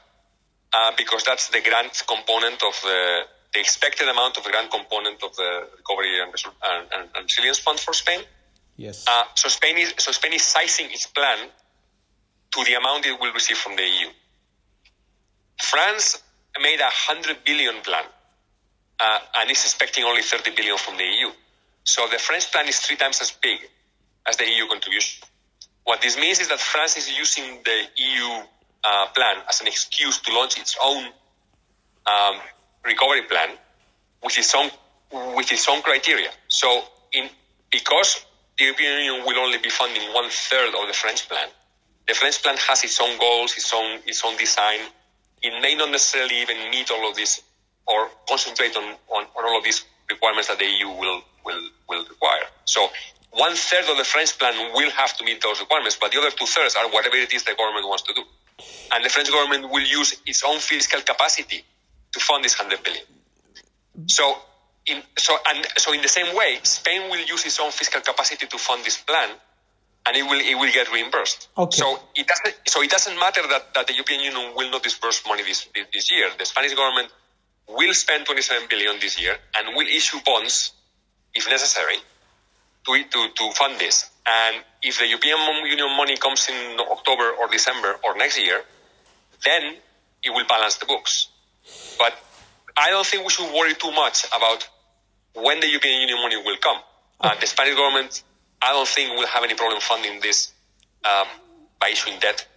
uh, 0.74 0.92
because 0.98 1.24
that's 1.24 1.50
the 1.50 1.62
grant 1.62 2.04
component 2.08 2.62
of 2.64 2.76
the, 2.84 3.22
the 3.56 3.62
expected 3.62 4.08
amount 4.10 4.38
of 4.38 4.44
the 4.44 4.50
grant 4.52 4.70
component 4.70 5.24
of 5.24 5.34
the 5.36 5.68
recovery 5.78 6.20
and, 6.22 6.32
and, 6.70 6.88
and, 6.94 7.10
and 7.16 7.24
resilience 7.24 7.60
fund 7.60 7.80
for 7.80 7.94
Spain. 7.94 8.20
Yes. 8.76 9.06
Uh, 9.08 9.24
so 9.36 9.48
Spain 9.48 9.78
is 9.78 9.94
so 9.98 10.12
Spain 10.12 10.34
is 10.34 10.44
sizing 10.44 10.88
its 10.92 11.08
plan 11.08 11.48
to 12.52 12.64
the 12.66 12.74
amount 12.74 13.06
it 13.06 13.18
will 13.20 13.32
receive 13.32 13.58
from 13.58 13.78
the 13.78 13.84
EU. 13.84 14.10
France 15.64 16.22
made 16.62 16.82
a 16.82 16.90
hundred 16.92 17.38
billion 17.46 17.82
plan 17.82 18.04
uh, 19.00 19.20
and 19.38 19.50
is 19.50 19.64
expecting 19.64 20.04
only 20.04 20.22
30 20.22 20.52
billion 20.52 20.78
from 20.78 20.98
the 20.98 21.04
EU. 21.04 21.30
So 21.86 22.08
the 22.12 22.18
French 22.18 22.52
plan 22.52 22.68
is 22.68 22.80
three 22.80 22.98
times 22.98 23.22
as 23.22 23.32
big 23.32 23.60
as 24.28 24.36
the 24.36 24.46
EU 24.46 24.68
contribution. 24.68 25.24
What 25.86 26.02
this 26.02 26.18
means 26.18 26.40
is 26.40 26.50
that 26.50 26.60
France 26.60 26.98
is 26.98 27.10
using 27.18 27.60
the 27.64 27.84
EU 27.96 28.44
uh, 28.84 29.08
plan 29.16 29.38
as 29.50 29.62
an 29.62 29.68
excuse 29.68 30.20
to 30.20 30.34
launch 30.34 30.60
its 30.60 30.76
own 30.84 31.06
um, 32.08 32.36
recovery 32.86 33.24
plan 33.24 33.50
with 34.24 34.38
its 34.38 34.54
own 34.56 34.70
with 35.36 35.52
its 35.52 35.68
own 35.70 35.82
criteria. 35.82 36.30
So, 36.48 36.84
in 37.14 37.30
because 37.72 38.26
the 38.58 38.66
European 38.66 39.00
Union 39.04 39.26
will 39.26 39.40
only 39.40 39.58
be 39.58 39.70
funding 39.70 40.14
one 40.14 40.30
third 40.30 40.74
of 40.74 40.88
the 40.88 40.94
French 40.94 41.28
plan, 41.28 41.48
the 42.08 42.14
French 42.14 42.42
plan 42.42 42.58
has 42.68 42.84
its 42.84 43.00
own 43.02 43.18
goals, 43.20 43.54
its 43.58 43.74
own 43.74 44.00
its 44.06 44.24
own 44.24 44.38
design. 44.38 44.80
It 45.42 45.62
may 45.62 45.76
not 45.76 45.92
necessarily 45.92 46.42
even 46.42 46.58
meet 46.70 46.90
all 46.92 47.10
of 47.10 47.16
this 47.16 47.42
or 47.88 48.10
concentrate 48.28 48.76
on, 48.76 48.84
on, 49.10 49.26
on 49.38 49.46
all 49.46 49.58
of 49.60 49.64
these 49.64 49.86
requirements 50.10 50.48
that 50.48 50.58
the 50.58 50.66
EU 50.66 50.90
will 50.90 51.22
will 51.46 51.62
will 51.90 52.06
require. 52.06 52.46
So 52.66 52.90
one 53.32 53.54
third 53.56 53.90
of 53.90 53.98
the 53.98 54.06
French 54.06 54.38
plan 54.40 54.74
will 54.74 54.90
have 54.92 55.16
to 55.18 55.26
meet 55.26 55.42
those 55.42 55.60
requirements, 55.60 55.98
but 56.00 56.12
the 56.12 56.20
other 56.20 56.32
two 56.32 56.46
thirds 56.46 56.76
are 56.76 56.90
whatever 56.90 57.18
it 57.18 57.34
is 57.34 57.44
the 57.44 57.54
government 57.54 57.88
wants 57.88 58.04
to 58.04 58.14
do. 58.14 58.24
And 58.94 59.04
the 59.04 59.10
French 59.10 59.30
government 59.30 59.70
will 59.70 59.84
use 59.84 60.16
its 60.26 60.42
own 60.44 60.60
fiscal 60.60 61.02
capacity 61.02 61.66
to 62.16 62.20
fund 62.20 62.44
this 62.44 62.58
100 62.58 62.84
billion. 62.84 63.04
So, 64.08 64.24
in, 64.88 65.04
so, 65.18 65.36
and 65.48 65.68
so 65.78 65.92
in 65.92 66.02
the 66.02 66.08
same 66.08 66.36
way, 66.36 66.60
Spain 66.64 67.12
will 67.12 67.20
use 67.20 67.46
its 67.46 67.60
own 67.60 67.72
fiscal 67.72 68.02
capacity 68.02 68.48
to 68.48 68.58
fund 68.58 68.84
this 68.86 68.98
plan, 68.98 69.30
and 70.08 70.16
it 70.16 70.24
will 70.24 70.40
it 70.40 70.56
will 70.56 70.72
get 70.72 70.92
reimbursed. 70.92 71.50
Okay. 71.58 71.78
So 71.78 72.00
it 72.16 72.26
doesn't 72.28 72.56
so 72.68 72.82
it 72.82 72.90
doesn't 72.90 73.20
matter 73.20 73.42
that, 73.50 73.74
that 73.74 73.88
the 73.88 73.94
European 73.94 74.22
Union 74.22 74.54
will 74.56 74.72
not 74.72 74.84
disburse 74.84 75.24
money 75.28 75.44
this 75.44 75.68
this 75.92 76.12
year. 76.12 76.30
The 76.38 76.46
Spanish 76.46 76.74
government 76.74 77.12
will 77.68 77.94
spend 77.94 78.26
27 78.26 78.68
billion 78.70 79.00
this 79.00 79.20
year 79.20 79.36
and 79.58 79.76
will 79.76 79.88
issue 79.88 80.20
bonds 80.24 80.72
if 81.34 81.50
necessary 81.50 81.98
to, 82.86 83.04
to, 83.04 83.28
to 83.36 83.52
fund 83.54 83.80
this. 83.80 84.10
And 84.26 84.64
if 84.82 85.00
the 85.00 85.08
European 85.08 85.38
Union 85.66 85.90
money 85.98 86.16
comes 86.18 86.48
in 86.48 86.80
October 86.80 87.32
or 87.40 87.48
December 87.50 87.96
or 88.04 88.16
next 88.16 88.40
year, 88.40 88.62
then 89.44 89.76
it 90.24 90.30
will 90.30 90.46
balance 90.46 90.78
the 90.78 90.86
books. 90.86 91.28
But 91.98 92.14
I 92.78 92.90
don't 92.90 93.06
think 93.06 93.24
we 93.24 93.30
should 93.30 93.52
worry 93.54 93.74
too 93.74 93.92
much 93.92 94.26
about 94.28 94.68
when 95.34 95.60
the 95.60 95.68
European 95.68 96.02
Union 96.02 96.18
money 96.22 96.38
will 96.38 96.58
come. 96.58 96.78
Okay. 97.24 97.36
Uh, 97.36 97.40
the 97.40 97.48
Spanish 97.48 97.76
government, 97.76 98.24
I 98.62 98.72
don't 98.72 98.88
think 98.88 99.18
will 99.18 99.28
have 99.28 99.44
any 99.44 99.54
problem 99.56 99.82
funding 99.82 100.20
this 100.22 100.52
um, 101.04 101.28
by 101.80 101.90
issuing 101.90 102.20
debt. 102.20 102.48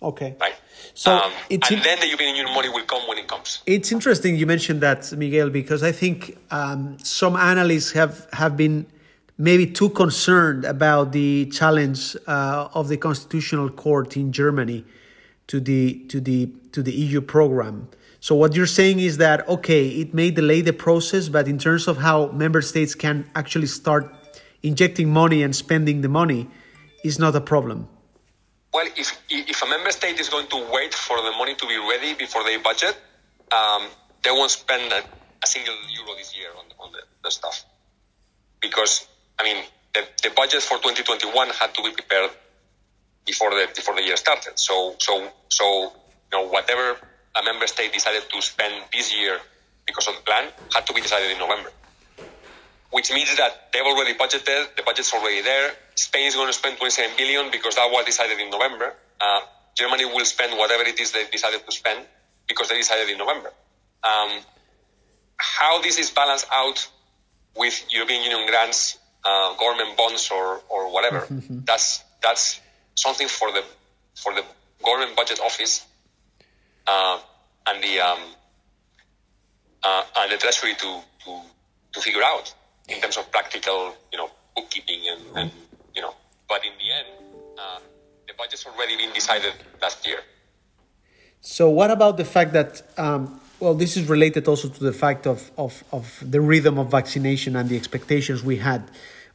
Okay. 0.00 0.36
Right. 0.40 0.54
So 0.94 1.12
um, 1.12 1.32
and 1.50 1.62
in- 1.70 1.82
then 1.82 1.98
the 2.00 2.06
European 2.06 2.36
Union 2.36 2.54
money 2.54 2.68
will 2.68 2.84
come 2.84 3.02
when 3.08 3.18
it 3.18 3.26
comes. 3.26 3.62
It's 3.66 3.90
interesting 3.90 4.36
you 4.36 4.46
mentioned 4.46 4.80
that, 4.80 5.12
Miguel, 5.12 5.50
because 5.50 5.82
I 5.82 5.92
think 5.92 6.38
um, 6.50 6.98
some 7.02 7.36
analysts 7.36 7.92
have 7.92 8.28
have 8.32 8.56
been 8.56 8.86
maybe 9.38 9.66
too 9.66 9.90
concerned 9.90 10.64
about 10.64 11.12
the 11.12 11.46
challenge 11.46 12.16
uh, 12.26 12.68
of 12.74 12.88
the 12.88 12.96
constitutional 12.96 13.70
court 13.70 14.16
in 14.16 14.32
Germany 14.32 14.84
to 15.48 15.60
the 15.60 16.04
to 16.08 16.20
the 16.20 16.48
to 16.72 16.82
the 16.82 16.92
EU 16.92 17.20
program. 17.20 17.88
So 18.28 18.34
what 18.34 18.54
you're 18.54 18.66
saying 18.66 19.00
is 19.00 19.16
that 19.24 19.48
okay, 19.48 19.88
it 19.88 20.12
may 20.12 20.30
delay 20.30 20.60
the 20.60 20.74
process, 20.74 21.30
but 21.30 21.48
in 21.48 21.56
terms 21.56 21.88
of 21.88 21.96
how 21.96 22.26
member 22.26 22.60
states 22.60 22.94
can 22.94 23.24
actually 23.34 23.68
start 23.68 24.04
injecting 24.62 25.08
money 25.08 25.42
and 25.42 25.56
spending 25.56 26.02
the 26.02 26.10
money, 26.10 26.46
is 27.02 27.18
not 27.18 27.34
a 27.34 27.40
problem. 27.40 27.88
Well, 28.74 28.86
if 28.98 29.16
if 29.30 29.62
a 29.62 29.66
member 29.66 29.90
state 29.92 30.20
is 30.20 30.28
going 30.28 30.46
to 30.48 30.58
wait 30.70 30.92
for 30.92 31.16
the 31.16 31.32
money 31.40 31.54
to 31.54 31.66
be 31.66 31.78
ready 31.78 32.12
before 32.12 32.44
they 32.44 32.58
budget, 32.58 33.00
um, 33.50 33.88
they 34.22 34.30
won't 34.30 34.50
spend 34.50 34.92
a, 34.92 35.00
a, 35.42 35.46
single 35.46 35.78
euro 35.96 36.12
this 36.18 36.36
year 36.36 36.50
on, 36.60 36.66
on 36.84 36.92
the, 36.92 37.02
the 37.24 37.30
stuff 37.30 37.64
because 38.60 39.08
I 39.38 39.42
mean, 39.42 39.64
the, 39.94 40.02
the 40.22 40.30
budget 40.36 40.60
for 40.60 40.76
2021 40.76 41.48
had 41.48 41.72
to 41.76 41.82
be 41.82 41.92
prepared 41.92 42.32
before 43.24 43.52
the 43.52 43.68
before 43.74 43.94
the 43.94 44.02
year 44.02 44.18
started. 44.18 44.58
So 44.58 44.96
so 44.98 45.32
so 45.48 45.64
you 46.28 46.34
know 46.34 46.46
whatever 46.46 47.07
a 47.36 47.44
member 47.44 47.66
state 47.66 47.92
decided 47.92 48.22
to 48.30 48.42
spend 48.42 48.84
this 48.92 49.14
year 49.14 49.38
because 49.86 50.08
of 50.08 50.14
the 50.16 50.22
plan 50.22 50.50
had 50.72 50.86
to 50.86 50.92
be 50.92 51.00
decided 51.00 51.30
in 51.30 51.38
November. 51.38 51.70
Which 52.90 53.12
means 53.12 53.36
that 53.36 53.72
they've 53.72 53.84
already 53.84 54.14
budgeted, 54.14 54.76
the 54.76 54.82
budget's 54.84 55.12
already 55.12 55.42
there. 55.42 55.72
Spain 55.94 56.26
is 56.26 56.34
going 56.34 56.46
to 56.46 56.52
spend 56.52 56.78
27 56.78 57.16
billion 57.16 57.50
because 57.50 57.74
that 57.76 57.90
was 57.90 58.04
decided 58.06 58.38
in 58.38 58.50
November. 58.50 58.94
Uh, 59.20 59.40
Germany 59.76 60.06
will 60.06 60.24
spend 60.24 60.56
whatever 60.56 60.82
it 60.84 60.98
is 60.98 61.12
they 61.12 61.24
decided 61.30 61.64
to 61.64 61.72
spend 61.72 62.04
because 62.48 62.68
they 62.68 62.76
decided 62.76 63.10
in 63.10 63.18
November. 63.18 63.52
Um, 64.02 64.40
how 65.36 65.80
this 65.82 65.98
is 65.98 66.10
balanced 66.10 66.46
out 66.50 66.88
with 67.56 67.84
European 67.90 68.22
Union 68.22 68.46
grants 68.48 68.98
uh, 69.24 69.54
government 69.56 69.96
bonds 69.96 70.30
or, 70.30 70.60
or 70.68 70.92
whatever. 70.92 71.26
That's 71.50 72.04
that's 72.20 72.60
something 72.94 73.28
for 73.28 73.52
the 73.52 73.62
for 74.16 74.34
the 74.34 74.42
government 74.84 75.16
budget 75.16 75.38
office 75.40 75.86
uh, 76.88 77.18
and 77.68 77.82
the 77.82 78.00
um, 78.00 78.18
uh, 79.82 80.02
and 80.20 80.32
the 80.32 80.36
treasury 80.36 80.74
to, 80.74 81.00
to 81.24 81.40
to 81.92 82.00
figure 82.00 82.22
out 82.22 82.52
in 82.88 83.00
terms 83.00 83.16
of 83.16 83.30
practical 83.30 83.94
you 84.12 84.18
know 84.18 84.30
bookkeeping 84.56 85.00
and, 85.12 85.22
and 85.36 85.50
you 85.94 86.02
know. 86.02 86.14
But 86.48 86.64
in 86.64 86.72
the 86.78 86.92
end, 86.92 87.08
uh, 87.58 87.80
the 88.26 88.34
budget's 88.38 88.64
already 88.66 88.96
been 88.96 89.12
decided 89.12 89.52
last 89.82 90.06
year. 90.06 90.20
So 91.40 91.68
what 91.70 91.90
about 91.90 92.16
the 92.16 92.24
fact 92.24 92.52
that 92.54 92.82
um, 92.96 93.40
well, 93.60 93.74
this 93.74 93.96
is 93.96 94.08
related 94.08 94.46
also 94.46 94.68
to 94.68 94.84
the 94.84 94.92
fact 94.92 95.26
of, 95.26 95.50
of, 95.58 95.82
of 95.92 96.22
the 96.24 96.40
rhythm 96.40 96.78
of 96.78 96.90
vaccination 96.90 97.56
and 97.56 97.68
the 97.68 97.76
expectations 97.76 98.44
we 98.44 98.58
had. 98.58 98.88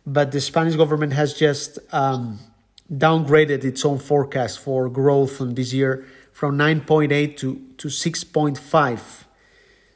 But 0.06 0.32
the 0.32 0.40
Spanish 0.40 0.76
government 0.76 1.14
has 1.14 1.34
just 1.34 1.80
um, 1.92 2.40
downgraded 2.92 3.64
its 3.64 3.84
own 3.84 4.00
forecast 4.00 4.60
for 4.60 4.90
growth 4.90 5.42
on 5.42 5.56
this 5.56 5.74
year 5.74 6.06
from 6.44 6.58
9.8 6.58 7.38
to, 7.38 7.56
to 7.78 7.88
6.5. 7.88 9.24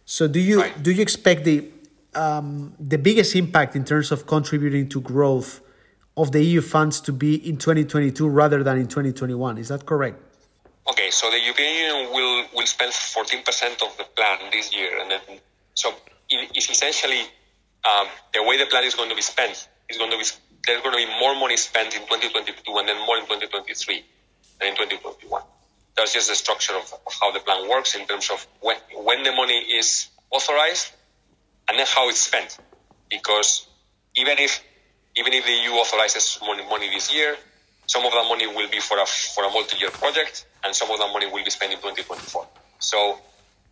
So 0.05 0.29
do 0.29 0.39
you 0.39 0.61
right. 0.61 0.81
do 0.81 0.93
you 0.93 1.01
expect 1.01 1.43
the 1.43 1.67
um, 2.15 2.73
the 2.79 2.97
biggest 2.97 3.35
impact 3.35 3.75
in 3.75 3.83
terms 3.83 4.13
of 4.13 4.25
contributing 4.25 4.87
to 4.93 5.01
growth 5.01 5.59
of 6.15 6.31
the 6.31 6.41
EU 6.41 6.61
funds 6.61 7.01
to 7.01 7.11
be 7.11 7.35
in 7.49 7.57
2022 7.57 8.29
rather 8.29 8.63
than 8.63 8.77
in 8.77 8.87
2021? 8.87 9.57
Is 9.57 9.67
that 9.67 9.85
correct? 9.85 10.23
Okay, 10.89 11.09
so 11.11 11.29
the 11.29 11.37
European 11.37 11.73
Union 11.83 12.13
will, 12.13 12.45
will 12.55 12.65
spend 12.65 12.93
14% 12.93 13.83
of 13.85 13.97
the 13.97 14.05
plan 14.15 14.39
this 14.49 14.73
year. 14.73 15.01
And 15.01 15.11
then, 15.11 15.19
so 15.73 15.89
it, 16.29 16.49
it's 16.55 16.69
essentially 16.69 17.23
um, 17.83 18.07
the 18.33 18.41
way 18.41 18.57
the 18.57 18.67
plan 18.67 18.85
is 18.85 18.95
going 18.95 19.09
to 19.09 19.15
be 19.15 19.21
spent 19.21 19.67
is 19.89 19.97
going 19.97 20.11
to 20.11 20.17
be, 20.17 20.23
there's 20.65 20.81
going 20.81 20.95
to 20.97 21.05
be 21.05 21.11
more 21.19 21.35
money 21.35 21.57
spent 21.57 21.93
in 21.93 22.03
2022 22.03 22.71
and 22.77 22.87
then 22.87 23.05
more 23.05 23.17
in 23.17 23.23
2023 23.23 24.05
than 24.61 24.69
in 24.69 24.75
2021. 24.77 25.41
That's 25.97 26.13
just 26.13 26.29
the 26.29 26.35
structure 26.35 26.73
of, 26.73 26.93
of 27.05 27.13
how 27.19 27.31
the 27.31 27.39
plan 27.39 27.67
works 27.67 27.95
in 27.95 28.05
terms 28.05 28.29
of 28.29 28.45
when, 28.61 28.77
when 28.95 29.23
the 29.23 29.31
money 29.31 29.57
is 29.57 30.07
authorized 30.29 30.93
and 31.67 31.77
then 31.77 31.87
how 31.89 32.07
it's 32.09 32.19
spent. 32.19 32.57
Because 33.09 33.67
even 34.15 34.37
if, 34.37 34.63
even 35.15 35.33
if 35.33 35.43
the 35.43 35.51
EU 35.51 35.71
authorizes 35.71 36.37
money, 36.45 36.63
money 36.69 36.89
this 36.89 37.13
year, 37.13 37.35
some 37.87 38.05
of 38.05 38.11
that 38.11 38.25
money 38.29 38.45
will 38.45 38.69
be 38.69 38.79
for 38.79 38.99
a, 38.99 39.05
for 39.05 39.43
a 39.45 39.49
multi-year 39.49 39.89
project 39.89 40.45
and 40.63 40.75
some 40.75 40.91
of 40.91 40.99
that 40.99 41.11
money 41.11 41.25
will 41.25 41.43
be 41.43 41.49
spent 41.49 41.73
in 41.73 41.79
2024. 41.79 42.45
So 42.79 43.17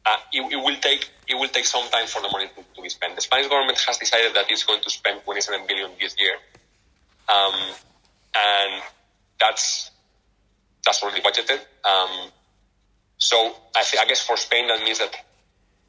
uh, 0.05 0.15
it, 0.31 0.51
it, 0.51 0.55
will 0.55 0.75
take 0.77 1.09
it 1.27 1.35
will 1.35 1.49
take 1.49 1.65
some 1.65 1.87
time 1.89 2.07
for 2.07 2.21
the 2.21 2.29
money 2.29 2.47
to, 2.47 2.63
to, 2.75 2.81
be 2.81 2.89
spent. 2.89 3.15
The 3.15 3.21
Spanish 3.21 3.47
government 3.47 3.79
has 3.87 3.97
decided 3.97 4.33
that 4.35 4.49
it's 4.49 4.63
going 4.63 4.81
to 4.81 4.89
spend 4.89 5.21
27 5.23 5.67
billion 5.67 5.91
this 5.99 6.15
year, 6.19 6.35
um, 7.27 7.53
and 8.35 8.83
that's 9.39 9.91
that's 10.85 11.01
already 11.03 11.21
budgeted. 11.21 11.59
Um, 11.83 12.29
so 13.17 13.55
I, 13.75 13.83
th- 13.83 14.01
I 14.01 14.05
guess 14.07 14.21
for 14.25 14.37
Spain 14.37 14.67
that 14.67 14.83
means 14.83 14.99
that 14.99 15.15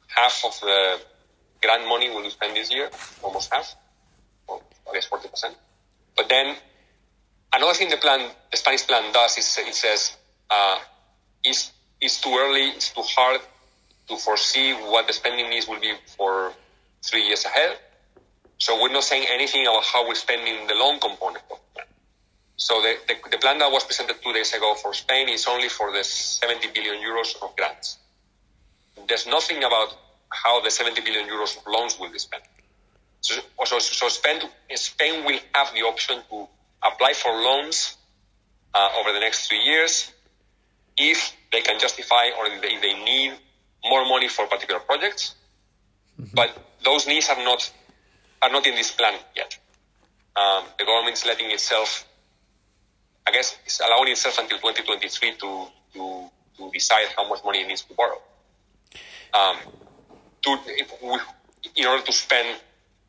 half 0.07 0.43
of 0.45 0.59
the 0.61 0.99
grant 1.61 1.87
money 1.87 2.09
will 2.09 2.23
be 2.23 2.29
spent 2.29 2.55
this 2.55 2.71
year, 2.71 2.89
almost 3.23 3.53
half, 3.53 3.75
or 4.47 4.61
I 4.89 4.93
guess 4.93 5.05
40 5.05 5.27
percent. 5.29 5.55
But 6.15 6.29
then 6.29 6.55
another 7.53 7.73
thing 7.73 7.89
the 7.89 7.97
plan, 7.97 8.29
the 8.51 8.57
Spanish 8.57 8.87
plan 8.87 9.13
does 9.13 9.37
is 9.37 9.57
it 9.59 9.75
says 9.75 10.15
uh, 10.49 10.79
it's, 11.43 11.71
it's 12.01 12.21
too 12.21 12.35
early, 12.37 12.69
it's 12.69 12.91
too 12.91 13.03
hard 13.03 13.41
to 14.07 14.17
foresee 14.17 14.73
what 14.73 15.07
the 15.07 15.13
spending 15.13 15.49
needs 15.49 15.67
will 15.67 15.79
be 15.79 15.93
for 16.17 16.53
three 17.03 17.23
years 17.27 17.45
ahead. 17.45 17.77
So 18.57 18.81
we're 18.81 18.91
not 18.91 19.03
saying 19.03 19.25
anything 19.29 19.67
about 19.67 19.83
how 19.83 20.07
we're 20.07 20.15
spending 20.15 20.65
the 20.67 20.73
loan 20.73 20.99
component 20.99 21.43
of. 21.51 21.59
So 22.57 22.81
the, 22.81 22.95
the, 23.07 23.29
the, 23.29 23.37
plan 23.37 23.59
that 23.59 23.71
was 23.71 23.83
presented 23.83 24.17
two 24.23 24.33
days 24.33 24.53
ago 24.53 24.73
for 24.81 24.93
Spain 24.93 25.29
is 25.29 25.45
only 25.47 25.69
for 25.69 25.91
the 25.91 26.03
70 26.03 26.69
billion 26.73 26.95
euros 26.95 27.35
of 27.41 27.55
grants. 27.55 27.99
there's 29.07 29.27
nothing 29.27 29.57
about 29.57 29.93
how 30.29 30.59
the 30.61 30.71
70 30.71 31.01
billion 31.01 31.27
euros 31.27 31.55
of 31.57 31.63
loans 31.67 31.99
will 31.99 32.11
be 32.11 32.19
spent. 32.19 32.43
So, 33.21 33.35
so, 33.63 33.79
so 33.79 34.09
Spain, 34.09 34.41
Spain 34.75 35.23
will 35.25 35.39
have 35.53 35.73
the 35.73 35.81
option 35.81 36.21
to 36.29 36.47
apply 36.83 37.13
for 37.13 37.31
loans 37.31 37.97
uh, 38.73 38.89
over 38.99 39.13
the 39.13 39.19
next 39.19 39.47
three 39.47 39.61
years 39.61 40.11
if 40.97 41.35
they 41.51 41.61
can 41.61 41.79
justify 41.79 42.25
or 42.37 42.47
if 42.47 42.61
they, 42.61 42.69
if 42.69 42.81
they 42.81 42.93
need 43.03 43.33
more 43.85 44.05
money 44.05 44.27
for 44.27 44.47
particular 44.47 44.79
projects. 44.79 45.35
Mm-hmm. 46.19 46.35
But 46.35 46.57
those 46.83 47.07
needs 47.07 47.29
are 47.29 47.43
not 47.43 47.71
are 48.41 48.51
not 48.51 48.65
in 48.67 48.75
this 48.75 48.91
plan 48.91 49.13
yet. 49.35 49.57
Um, 50.35 50.63
the 50.77 50.85
government 50.85 51.17
is 51.17 51.25
letting 51.25 51.49
itself, 51.49 52.06
I 53.27 53.31
guess, 53.31 53.57
it's 53.65 53.81
allowing 53.81 54.11
itself 54.11 54.39
until 54.39 54.57
2023 54.57 55.35
to 55.37 55.67
to, 55.93 56.29
to 56.57 56.71
decide 56.71 57.07
how 57.15 57.27
much 57.27 57.43
money 57.43 57.61
it 57.61 57.67
needs 57.67 57.81
to 57.83 57.93
borrow. 57.93 58.21
Um, 59.33 59.57
to, 60.43 60.57
in 61.75 61.85
order 61.85 62.03
to 62.03 62.13
spend 62.13 62.59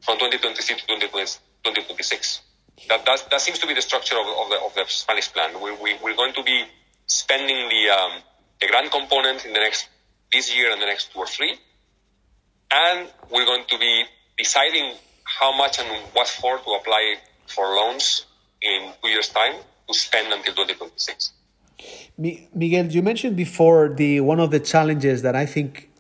from 0.03 0.19
2023 0.19 0.77
to 0.77 0.87
2026. 0.87 2.41
That, 2.89 3.05
that, 3.05 3.29
that 3.31 3.41
seems 3.41 3.59
to 3.59 3.67
be 3.67 3.75
the 3.75 3.83
structure 3.83 4.17
of, 4.19 4.27
of, 4.27 4.51
the, 4.51 4.57
of 4.65 4.75
the 4.75 4.85
Spanish 4.87 5.33
plan. 5.33 5.61
We, 5.61 5.73
we, 5.73 5.97
we're 6.03 6.17
going 6.17 6.33
to 6.35 6.43
be 6.43 6.65
spending 7.07 7.69
the, 7.69 7.91
um, 7.91 8.13
the 8.61 8.69
grant 8.69 8.91
component 8.91 9.45
in 9.45 9.53
the 9.53 9.61
next, 9.61 9.89
this 10.33 10.55
year 10.55 10.73
and 10.73 10.81
the 10.81 10.87
next 10.87 11.13
two 11.13 11.19
or 11.19 11.27
three. 11.27 11.55
And 12.71 13.09
we're 13.31 13.47
going 13.47 13.65
to 13.69 13.79
be 13.79 14.05
deciding 14.37 14.95
how 15.25 15.57
much 15.57 15.79
and 15.79 15.89
what 16.13 16.29
for 16.29 16.59
to 16.59 16.71
apply 16.71 17.17
for 17.47 17.65
loans 17.77 18.27
in 18.63 18.93
two 19.03 19.09
years' 19.09 19.29
time 19.29 19.55
to 19.89 19.95
spend 19.95 20.33
until 20.33 20.55
2026. 20.55 21.33
Miguel, 22.55 22.87
you 22.87 23.03
mentioned 23.03 23.37
before 23.37 23.89
the 23.89 24.21
one 24.21 24.41
of 24.41 24.51
the 24.51 24.61
challenges 24.61 25.23
that 25.23 25.37
I 25.37 25.47
think 25.47 25.91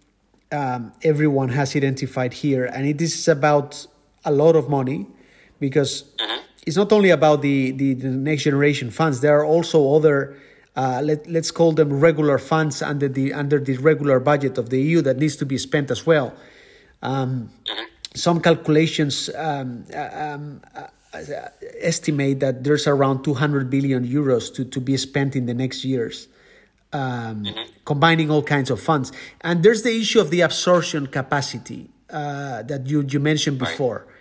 um, 0.50 0.92
everyone 1.02 1.50
has 1.50 1.76
identified 1.76 2.32
here, 2.34 2.64
and 2.64 2.86
it 2.86 3.00
is 3.00 3.28
about 3.28 3.86
a 4.24 4.32
lot 4.32 4.56
of 4.56 4.68
money 4.68 5.06
because 5.60 6.04
mm-hmm. 6.18 6.42
it's 6.66 6.76
not 6.76 6.92
only 6.92 7.10
about 7.10 7.42
the, 7.42 7.70
the, 7.72 7.94
the, 7.94 8.08
next 8.08 8.42
generation 8.42 8.90
funds. 8.90 9.20
There 9.20 9.38
are 9.38 9.44
also 9.44 9.94
other 9.94 10.36
uh, 10.76 11.00
let, 11.02 11.26
let's 11.28 11.50
call 11.50 11.72
them 11.72 12.00
regular 12.00 12.38
funds 12.38 12.82
under 12.82 13.08
the 13.08 13.32
under 13.32 13.58
the 13.58 13.76
regular 13.78 14.20
budget 14.20 14.58
of 14.58 14.70
the 14.70 14.80
EU 14.80 15.00
that 15.02 15.16
needs 15.18 15.36
to 15.36 15.46
be 15.46 15.58
spent 15.58 15.90
as 15.90 16.06
well. 16.06 16.34
Um, 17.02 17.50
mm-hmm. 17.66 17.84
Some 18.14 18.40
calculations 18.40 19.30
um, 19.36 19.84
uh, 19.94 20.08
um, 20.12 20.60
uh, 20.74 20.86
estimate 21.80 22.40
that 22.40 22.64
there's 22.64 22.86
around 22.86 23.22
200 23.24 23.70
billion 23.70 24.06
euros 24.06 24.54
to, 24.54 24.64
to 24.64 24.80
be 24.80 24.96
spent 24.96 25.36
in 25.36 25.46
the 25.46 25.54
next 25.54 25.84
years 25.84 26.28
um, 26.92 27.44
mm-hmm. 27.44 27.60
combining 27.84 28.30
all 28.30 28.42
kinds 28.42 28.70
of 28.70 28.80
funds. 28.80 29.12
And 29.40 29.62
there's 29.62 29.82
the 29.82 29.96
issue 29.96 30.20
of 30.20 30.30
the 30.30 30.40
absorption 30.42 31.06
capacity 31.06 31.90
uh, 32.10 32.62
that 32.62 32.86
you, 32.86 33.04
you 33.08 33.20
mentioned 33.20 33.58
before. 33.58 34.04
Right. 34.06 34.14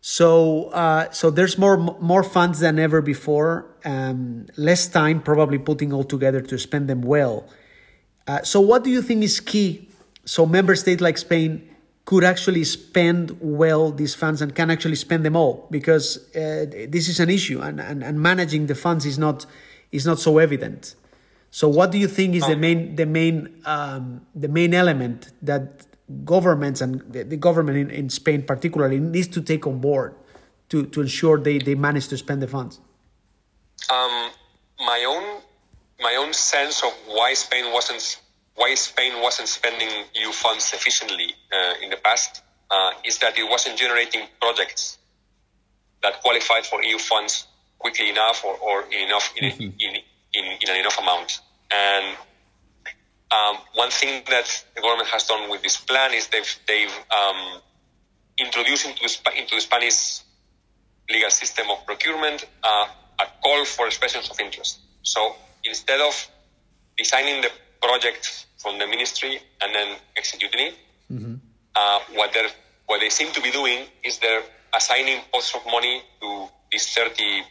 So 0.00 0.68
uh, 0.70 1.10
so 1.10 1.30
there's 1.30 1.58
more 1.58 1.76
more 1.76 2.22
funds 2.22 2.60
than 2.60 2.78
ever 2.78 3.02
before. 3.02 3.66
Um, 3.84 4.46
less 4.56 4.86
time 4.86 5.20
probably 5.20 5.58
putting 5.58 5.92
all 5.92 6.04
together 6.04 6.40
to 6.42 6.58
spend 6.58 6.88
them 6.88 7.02
well. 7.02 7.48
Uh, 8.28 8.42
so 8.42 8.60
what 8.60 8.84
do 8.84 8.90
you 8.90 9.02
think 9.02 9.24
is 9.24 9.40
key? 9.40 9.88
So 10.24 10.46
member 10.46 10.76
states 10.76 11.00
like 11.00 11.18
Spain 11.18 11.68
could 12.06 12.24
actually 12.24 12.64
spend 12.64 13.36
well 13.40 13.90
these 13.90 14.14
funds 14.14 14.40
and 14.40 14.54
can 14.54 14.70
actually 14.70 14.94
spend 14.94 15.24
them 15.24 15.36
all 15.36 15.66
because 15.70 16.18
uh, 16.34 16.64
this 16.88 17.08
is 17.08 17.20
an 17.20 17.28
issue 17.28 17.60
and, 17.60 17.80
and, 17.80 18.02
and 18.02 18.20
managing 18.20 18.66
the 18.66 18.74
funds 18.74 19.04
is 19.04 19.18
not 19.18 19.44
is 19.92 20.06
not 20.06 20.18
so 20.18 20.38
evident. 20.38 20.94
So, 21.50 21.68
what 21.68 21.90
do 21.90 21.98
you 21.98 22.08
think 22.08 22.34
is 22.34 22.46
the 22.46 22.52
oh. 22.52 22.56
main 22.56 22.96
the 22.96 23.06
main 23.06 23.62
um, 23.66 24.26
the 24.34 24.48
main 24.48 24.72
element 24.72 25.32
that 25.42 25.86
governments 26.24 26.80
and 26.80 27.00
the, 27.12 27.24
the 27.24 27.36
government 27.36 27.76
in, 27.76 27.90
in, 27.90 28.08
Spain 28.08 28.42
particularly 28.42 29.00
needs 29.00 29.26
to 29.28 29.40
take 29.40 29.66
on 29.66 29.80
board 29.80 30.14
to, 30.68 30.86
to 30.86 31.00
ensure 31.00 31.36
they, 31.38 31.58
they 31.58 31.74
manage 31.74 32.06
to 32.08 32.16
spend 32.16 32.40
the 32.40 32.46
funds? 32.46 32.80
Um, 33.90 34.30
my 34.78 35.04
own 35.08 35.40
my 36.00 36.14
own 36.16 36.32
sense 36.32 36.82
of 36.84 36.92
why 37.06 37.34
Spain 37.34 37.72
wasn't 37.72 38.20
why 38.56 38.74
Spain 38.74 39.22
wasn't 39.22 39.48
spending 39.48 39.88
EU 40.14 40.32
funds 40.32 40.72
efficiently 40.72 41.34
uh, 41.52 41.74
in 41.82 41.90
the 41.90 41.96
past 41.96 42.42
uh, 42.70 42.90
is 43.04 43.18
that 43.18 43.38
it 43.38 43.48
wasn't 43.48 43.78
generating 43.78 44.22
projects 44.40 44.98
that 46.02 46.20
qualified 46.22 46.64
for 46.64 46.82
EU 46.82 46.98
funds 46.98 47.46
quickly 47.78 48.10
enough 48.10 48.44
or, 48.44 48.56
or 48.56 48.84
enough 48.92 49.32
in, 49.36 49.50
mm-hmm. 49.50 49.62
in, 49.62 49.96
in, 50.34 50.44
in 50.62 50.70
an 50.70 50.76
enough 50.76 50.98
amount. 50.98 51.40
And 51.70 52.16
um, 53.30 53.58
one 53.74 53.90
thing 53.90 54.22
that 54.30 54.64
the 54.74 54.80
government 54.80 55.08
has 55.08 55.24
done 55.24 55.50
with 55.50 55.62
this 55.62 55.76
plan 55.76 56.14
is 56.14 56.28
they've, 56.28 56.58
they've 56.66 56.94
um, 57.16 57.60
introduced 58.38 58.86
into 58.86 59.00
the, 59.02 59.38
into 59.38 59.54
the 59.54 59.60
Spanish 59.60 60.20
legal 61.10 61.30
system 61.30 61.66
of 61.70 61.84
procurement 61.86 62.44
uh, 62.64 62.86
a 63.20 63.26
call 63.42 63.64
for 63.64 63.86
expressions 63.86 64.30
of 64.30 64.40
interest. 64.40 64.80
So 65.02 65.36
instead 65.64 66.00
of 66.00 66.28
designing 66.96 67.42
the 67.42 67.50
project 67.86 68.46
from 68.58 68.78
the 68.78 68.86
ministry 68.86 69.38
and 69.62 69.74
then 69.74 69.96
executing 70.16 70.68
it, 70.68 70.74
mm-hmm. 71.12 71.34
uh, 71.74 72.00
what, 72.14 72.32
they 72.32 72.46
what 72.86 73.00
they 73.00 73.08
seem 73.08 73.32
to 73.32 73.40
be 73.40 73.50
doing 73.50 73.86
is 74.02 74.18
they're 74.18 74.42
assigning 74.74 75.20
pots 75.32 75.54
of 75.54 75.64
money 75.70 76.02
to 76.20 76.48
these 76.70 76.86
30 76.94 77.42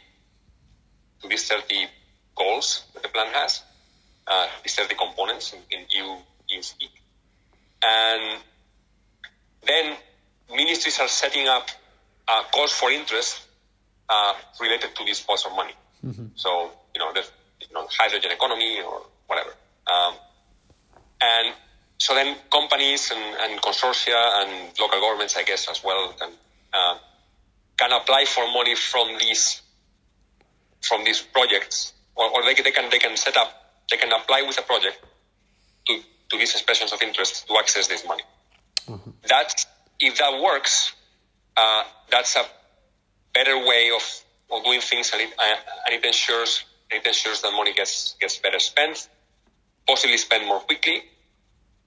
to 1.22 1.28
these 1.28 1.48
30 1.48 1.86
goals 2.36 2.84
that 2.94 3.02
the 3.02 3.08
plan 3.08 3.32
has. 3.32 3.62
Uh, 4.26 4.46
these 4.62 4.76
the 4.76 4.94
components 4.94 5.54
in, 5.54 5.60
in 5.70 5.86
EU, 5.90 6.16
EU 6.48 6.62
speak. 6.62 6.90
And 7.82 8.42
then 9.64 9.96
ministries 10.50 10.98
are 10.98 11.08
setting 11.08 11.46
up 11.46 11.68
uh, 12.28 12.42
calls 12.52 12.72
for 12.72 12.90
interest 12.90 13.40
uh, 14.08 14.34
related 14.60 14.94
to 14.96 15.04
these 15.04 15.20
pots 15.20 15.46
of 15.46 15.54
money. 15.54 15.74
Mm-hmm. 16.04 16.26
So, 16.34 16.70
you 16.94 17.00
know, 17.00 17.12
the 17.12 17.24
you 17.60 17.72
know, 17.72 17.86
hydrogen 17.90 18.32
economy 18.32 18.80
or 18.82 19.02
whatever. 19.26 19.54
Um, 19.86 20.14
and 21.20 21.54
so 21.98 22.14
then 22.14 22.36
companies 22.52 23.10
and, 23.10 23.36
and, 23.40 23.60
consortia 23.62 24.16
and 24.42 24.78
local 24.78 25.00
governments, 25.00 25.36
I 25.36 25.44
guess, 25.44 25.68
as 25.70 25.82
well, 25.82 26.12
can, 26.18 26.32
uh, 26.72 26.98
can 27.78 27.92
apply 27.92 28.24
for 28.26 28.44
money 28.52 28.74
from 28.74 29.18
these 29.18 29.62
from 30.82 31.04
these 31.04 31.20
projects 31.20 31.94
or, 32.14 32.30
or 32.30 32.42
they, 32.44 32.54
they 32.54 32.70
can 32.70 32.90
they 32.90 32.98
can 32.98 33.16
set 33.16 33.36
up 33.36 33.48
they 33.90 33.96
can 33.96 34.12
apply 34.12 34.42
with 34.46 34.58
a 34.58 34.62
project 34.62 34.98
to 35.86 36.00
to 36.30 36.38
these 36.38 36.52
expressions 36.52 36.92
of 36.92 37.02
interest 37.02 37.46
to 37.48 37.56
access 37.58 37.86
this 37.86 38.06
money. 38.06 38.22
Mm-hmm. 38.88 39.10
That 39.28 39.64
if 40.00 40.18
that 40.18 40.40
works, 40.42 40.92
uh, 41.56 41.84
that's 42.10 42.36
a 42.36 42.44
better 43.34 43.58
way 43.58 43.90
of, 43.94 44.02
of 44.50 44.64
doing 44.64 44.80
things, 44.80 45.10
and 45.12 45.22
it 45.22 45.30
uh, 45.38 45.56
and 45.86 45.94
it 45.94 46.04
ensures 46.04 46.64
it 46.90 47.06
ensures 47.06 47.42
that 47.42 47.52
money 47.52 47.72
gets 47.72 48.16
gets 48.20 48.38
better 48.38 48.58
spent, 48.58 49.08
possibly 49.86 50.16
spend 50.16 50.46
more 50.46 50.60
quickly, 50.60 51.02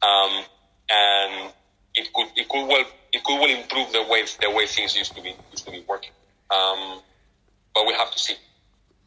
um, 0.01 0.43
and 0.89 1.51
it 1.95 2.12
could 2.13 2.27
it 2.35 2.47
could 2.47 2.67
well 2.67 2.85
it 3.12 3.23
could 3.23 3.39
well 3.39 3.49
improve 3.49 3.91
the 3.91 4.03
way 4.09 4.23
the 4.41 4.49
way 4.49 4.65
things 4.67 4.95
used 4.95 5.15
to 5.15 5.21
be 5.21 5.35
used 5.51 5.65
to 5.65 5.71
be 5.71 5.83
working. 5.88 6.12
Um, 6.49 7.01
but 7.73 7.85
we 7.85 7.93
have 7.93 8.12
to 8.12 8.19
see. 8.19 8.35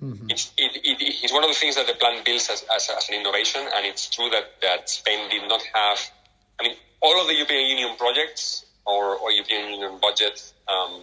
Mm-hmm. 0.02 0.30
It's, 0.30 0.52
it, 0.58 0.72
it, 0.82 0.96
it's 1.22 1.32
one 1.32 1.44
of 1.44 1.50
the 1.50 1.54
things 1.54 1.76
that 1.76 1.86
the 1.86 1.94
plan 1.94 2.24
builds 2.24 2.50
as, 2.50 2.64
as, 2.74 2.90
as, 2.90 3.08
an 3.08 3.20
innovation, 3.20 3.60
and 3.76 3.86
it's 3.86 4.10
true 4.10 4.28
that, 4.30 4.60
that 4.60 4.88
Spain 4.88 5.30
did 5.30 5.48
not 5.48 5.62
have. 5.62 5.98
I 6.58 6.64
mean, 6.64 6.76
all 7.00 7.20
of 7.20 7.28
the 7.28 7.34
European 7.34 7.68
Union 7.68 7.96
projects 7.96 8.64
or, 8.84 9.16
or 9.16 9.30
European 9.30 9.70
Union 9.70 9.98
budget 10.00 10.42
um, 10.66 11.02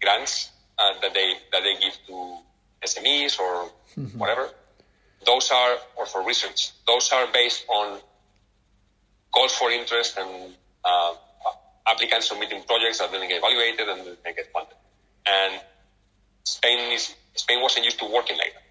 grants 0.00 0.50
uh, 0.78 1.00
that 1.00 1.14
they 1.14 1.34
that 1.50 1.62
they 1.62 1.74
give 1.80 1.94
to 2.06 2.38
SMEs 2.84 3.40
or 3.40 3.70
mm-hmm. 3.98 4.18
whatever, 4.18 4.50
those 5.26 5.50
are 5.50 5.76
or 5.96 6.06
for 6.06 6.24
research. 6.24 6.70
Those 6.86 7.10
are 7.12 7.26
based 7.32 7.64
on 7.68 8.00
calls 9.32 9.52
for 9.52 9.70
interest 9.70 10.18
and 10.18 10.54
uh, 10.84 11.14
applicants 11.86 12.28
submitting 12.28 12.62
projects 12.64 12.98
that 12.98 13.10
then 13.10 13.28
get 13.28 13.38
evaluated 13.38 13.88
and 13.88 14.06
then 14.06 14.16
they 14.24 14.32
get 14.32 14.52
funded. 14.52 14.76
And 15.26 15.60
Spain 16.44 16.92
is 16.92 17.14
Spain 17.34 17.60
wasn't 17.62 17.84
used 17.84 17.98
to 17.98 18.04
working 18.04 18.36
like 18.36 18.52
that. 18.54 18.62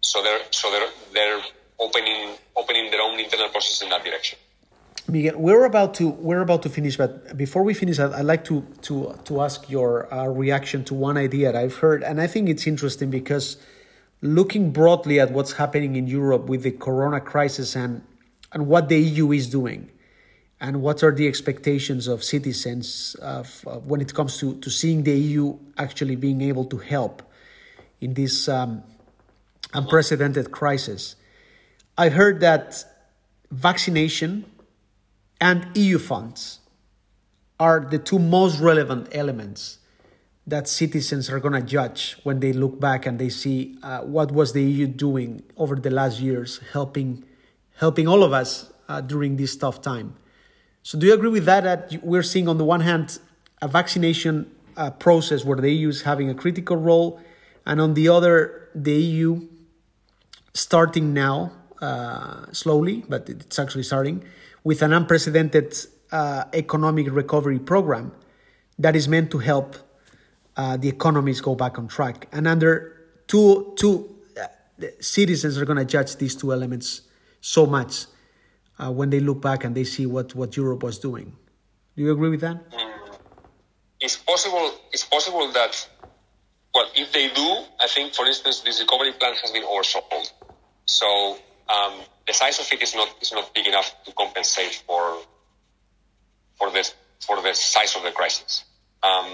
So 0.00 0.22
they're 0.22 0.40
so 0.50 0.70
they're 0.70 0.90
they're 1.12 1.40
opening 1.78 2.36
opening 2.56 2.90
their 2.90 3.00
own 3.00 3.18
internal 3.20 3.48
process 3.48 3.82
in 3.82 3.90
that 3.90 4.04
direction. 4.04 4.38
Miguel, 5.08 5.34
we're 5.36 5.64
about 5.64 5.94
to 5.94 6.08
we're 6.08 6.40
about 6.40 6.62
to 6.62 6.68
finish, 6.68 6.96
but 6.96 7.36
before 7.36 7.62
we 7.62 7.74
finish, 7.74 7.98
I'd, 7.98 8.12
I'd 8.12 8.24
like 8.24 8.44
to 8.44 8.64
to 8.82 9.18
to 9.24 9.40
ask 9.40 9.68
your 9.68 10.12
uh, 10.12 10.26
reaction 10.26 10.84
to 10.84 10.94
one 10.94 11.16
idea 11.16 11.52
that 11.52 11.58
I've 11.58 11.76
heard, 11.76 12.02
and 12.02 12.20
I 12.20 12.26
think 12.26 12.48
it's 12.48 12.66
interesting 12.66 13.10
because 13.10 13.56
looking 14.22 14.70
broadly 14.70 15.20
at 15.20 15.32
what's 15.32 15.52
happening 15.52 15.96
in 15.96 16.06
Europe 16.06 16.46
with 16.46 16.62
the 16.62 16.70
Corona 16.70 17.20
crisis 17.20 17.76
and 17.76 18.02
and 18.52 18.66
what 18.66 18.88
the 18.88 18.98
EU 18.98 19.32
is 19.32 19.48
doing, 19.48 19.90
and 20.60 20.82
what 20.82 21.02
are 21.02 21.10
the 21.10 21.26
expectations 21.26 22.06
of 22.06 22.22
citizens 22.22 23.16
of, 23.22 23.64
uh, 23.66 23.78
when 23.78 24.00
it 24.00 24.12
comes 24.12 24.38
to, 24.38 24.54
to 24.60 24.70
seeing 24.70 25.02
the 25.04 25.18
EU 25.18 25.56
actually 25.78 26.16
being 26.16 26.42
able 26.42 26.66
to 26.66 26.76
help 26.76 27.22
in 28.00 28.12
this 28.12 28.48
um, 28.48 28.82
unprecedented 29.72 30.50
crisis. 30.50 31.16
I 31.96 32.10
heard 32.10 32.40
that 32.40 32.84
vaccination 33.50 34.44
and 35.40 35.66
EU 35.74 35.98
funds 35.98 36.60
are 37.58 37.80
the 37.80 37.98
two 37.98 38.18
most 38.18 38.60
relevant 38.60 39.08
elements 39.12 39.78
that 40.46 40.66
citizens 40.68 41.30
are 41.30 41.38
going 41.38 41.54
to 41.54 41.62
judge 41.62 42.16
when 42.24 42.40
they 42.40 42.52
look 42.52 42.80
back 42.80 43.06
and 43.06 43.18
they 43.18 43.28
see 43.28 43.76
uh, 43.82 44.00
what 44.00 44.32
was 44.32 44.52
the 44.52 44.62
EU 44.62 44.86
doing 44.86 45.42
over 45.56 45.76
the 45.76 45.90
last 45.90 46.20
years, 46.20 46.60
helping 46.72 47.24
helping 47.76 48.06
all 48.06 48.22
of 48.22 48.32
us 48.32 48.70
uh, 48.88 49.00
during 49.00 49.36
this 49.36 49.56
tough 49.56 49.80
time. 49.80 50.14
So, 50.82 50.98
do 50.98 51.06
you 51.06 51.14
agree 51.14 51.30
with 51.30 51.44
that? 51.46 51.64
That 51.64 52.04
we're 52.04 52.22
seeing 52.22 52.48
on 52.48 52.58
the 52.58 52.64
one 52.64 52.80
hand 52.80 53.18
a 53.60 53.68
vaccination 53.68 54.50
uh, 54.76 54.90
process 54.90 55.44
where 55.44 55.56
the 55.56 55.70
EU 55.70 55.88
is 55.88 56.02
having 56.02 56.28
a 56.28 56.34
critical 56.34 56.76
role, 56.76 57.20
and 57.64 57.80
on 57.80 57.94
the 57.94 58.08
other, 58.08 58.68
the 58.74 58.94
EU 58.94 59.46
starting 60.54 61.14
now 61.14 61.52
uh, 61.80 62.46
slowly, 62.52 63.04
but 63.08 63.28
it's 63.28 63.58
actually 63.58 63.82
starting 63.84 64.24
with 64.64 64.82
an 64.82 64.92
unprecedented 64.92 65.74
uh, 66.10 66.44
economic 66.52 67.10
recovery 67.10 67.58
program 67.58 68.12
that 68.78 68.94
is 68.94 69.08
meant 69.08 69.30
to 69.30 69.38
help 69.38 69.76
uh, 70.56 70.76
the 70.76 70.88
economies 70.88 71.40
go 71.40 71.54
back 71.54 71.78
on 71.78 71.88
track. 71.88 72.28
And 72.32 72.46
under 72.46 72.96
two 73.26 73.74
two 73.76 74.14
uh, 74.40 74.86
citizens 75.00 75.58
are 75.58 75.64
going 75.64 75.78
to 75.78 75.84
judge 75.84 76.16
these 76.16 76.34
two 76.34 76.52
elements 76.52 77.02
so 77.40 77.66
much 77.66 78.06
uh, 78.78 78.90
when 78.90 79.10
they 79.10 79.20
look 79.20 79.40
back 79.40 79.64
and 79.64 79.74
they 79.74 79.84
see 79.84 80.06
what 80.06 80.34
what 80.34 80.56
Europe 80.56 80.82
was 80.82 80.98
doing. 80.98 81.36
Do 81.96 82.02
you 82.02 82.12
agree 82.12 82.30
with 82.30 82.40
that? 82.40 82.70
Mm. 82.70 82.92
It's 84.00 84.16
possible. 84.16 84.72
It's 84.92 85.04
possible 85.04 85.50
that. 85.52 85.88
Well, 86.74 86.88
if 86.94 87.12
they 87.12 87.28
do, 87.28 87.48
I 87.80 87.86
think, 87.86 88.14
for 88.14 88.24
instance, 88.24 88.60
this 88.60 88.80
recovery 88.80 89.12
plan 89.12 89.34
has 89.34 89.50
been 89.50 89.62
oversold. 89.62 90.32
So 90.86 91.36
um, 91.68 92.00
the 92.26 92.32
size 92.32 92.58
of 92.58 92.66
it 92.72 92.82
is 92.82 92.94
not 92.94 93.08
is 93.20 93.32
not 93.32 93.54
big 93.54 93.66
enough 93.66 93.94
to 94.04 94.12
compensate 94.12 94.82
for 94.86 95.18
for 96.56 96.70
this 96.70 96.94
for 97.20 97.40
the 97.40 97.54
size 97.54 97.94
of 97.96 98.02
the 98.02 98.10
crisis. 98.10 98.64
Um, 99.02 99.28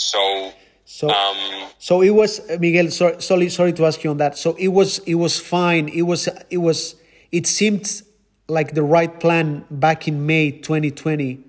so 0.00 0.52
so, 0.92 1.08
um, 1.08 1.68
so 1.78 2.02
it 2.02 2.10
was 2.10 2.40
Miguel. 2.58 2.90
Sorry, 2.90 3.22
sorry, 3.22 3.48
sorry 3.48 3.72
to 3.74 3.86
ask 3.86 4.02
you 4.02 4.10
on 4.10 4.16
that. 4.16 4.36
So 4.36 4.54
it 4.58 4.68
was, 4.68 4.98
it 5.06 5.14
was 5.14 5.38
fine. 5.38 5.88
It 5.88 6.02
was, 6.02 6.28
it 6.50 6.56
was, 6.56 6.96
it 7.30 7.46
seemed 7.46 8.02
like 8.48 8.74
the 8.74 8.82
right 8.82 9.20
plan 9.20 9.64
back 9.70 10.08
in 10.08 10.26
May 10.26 10.50
2020, 10.50 11.44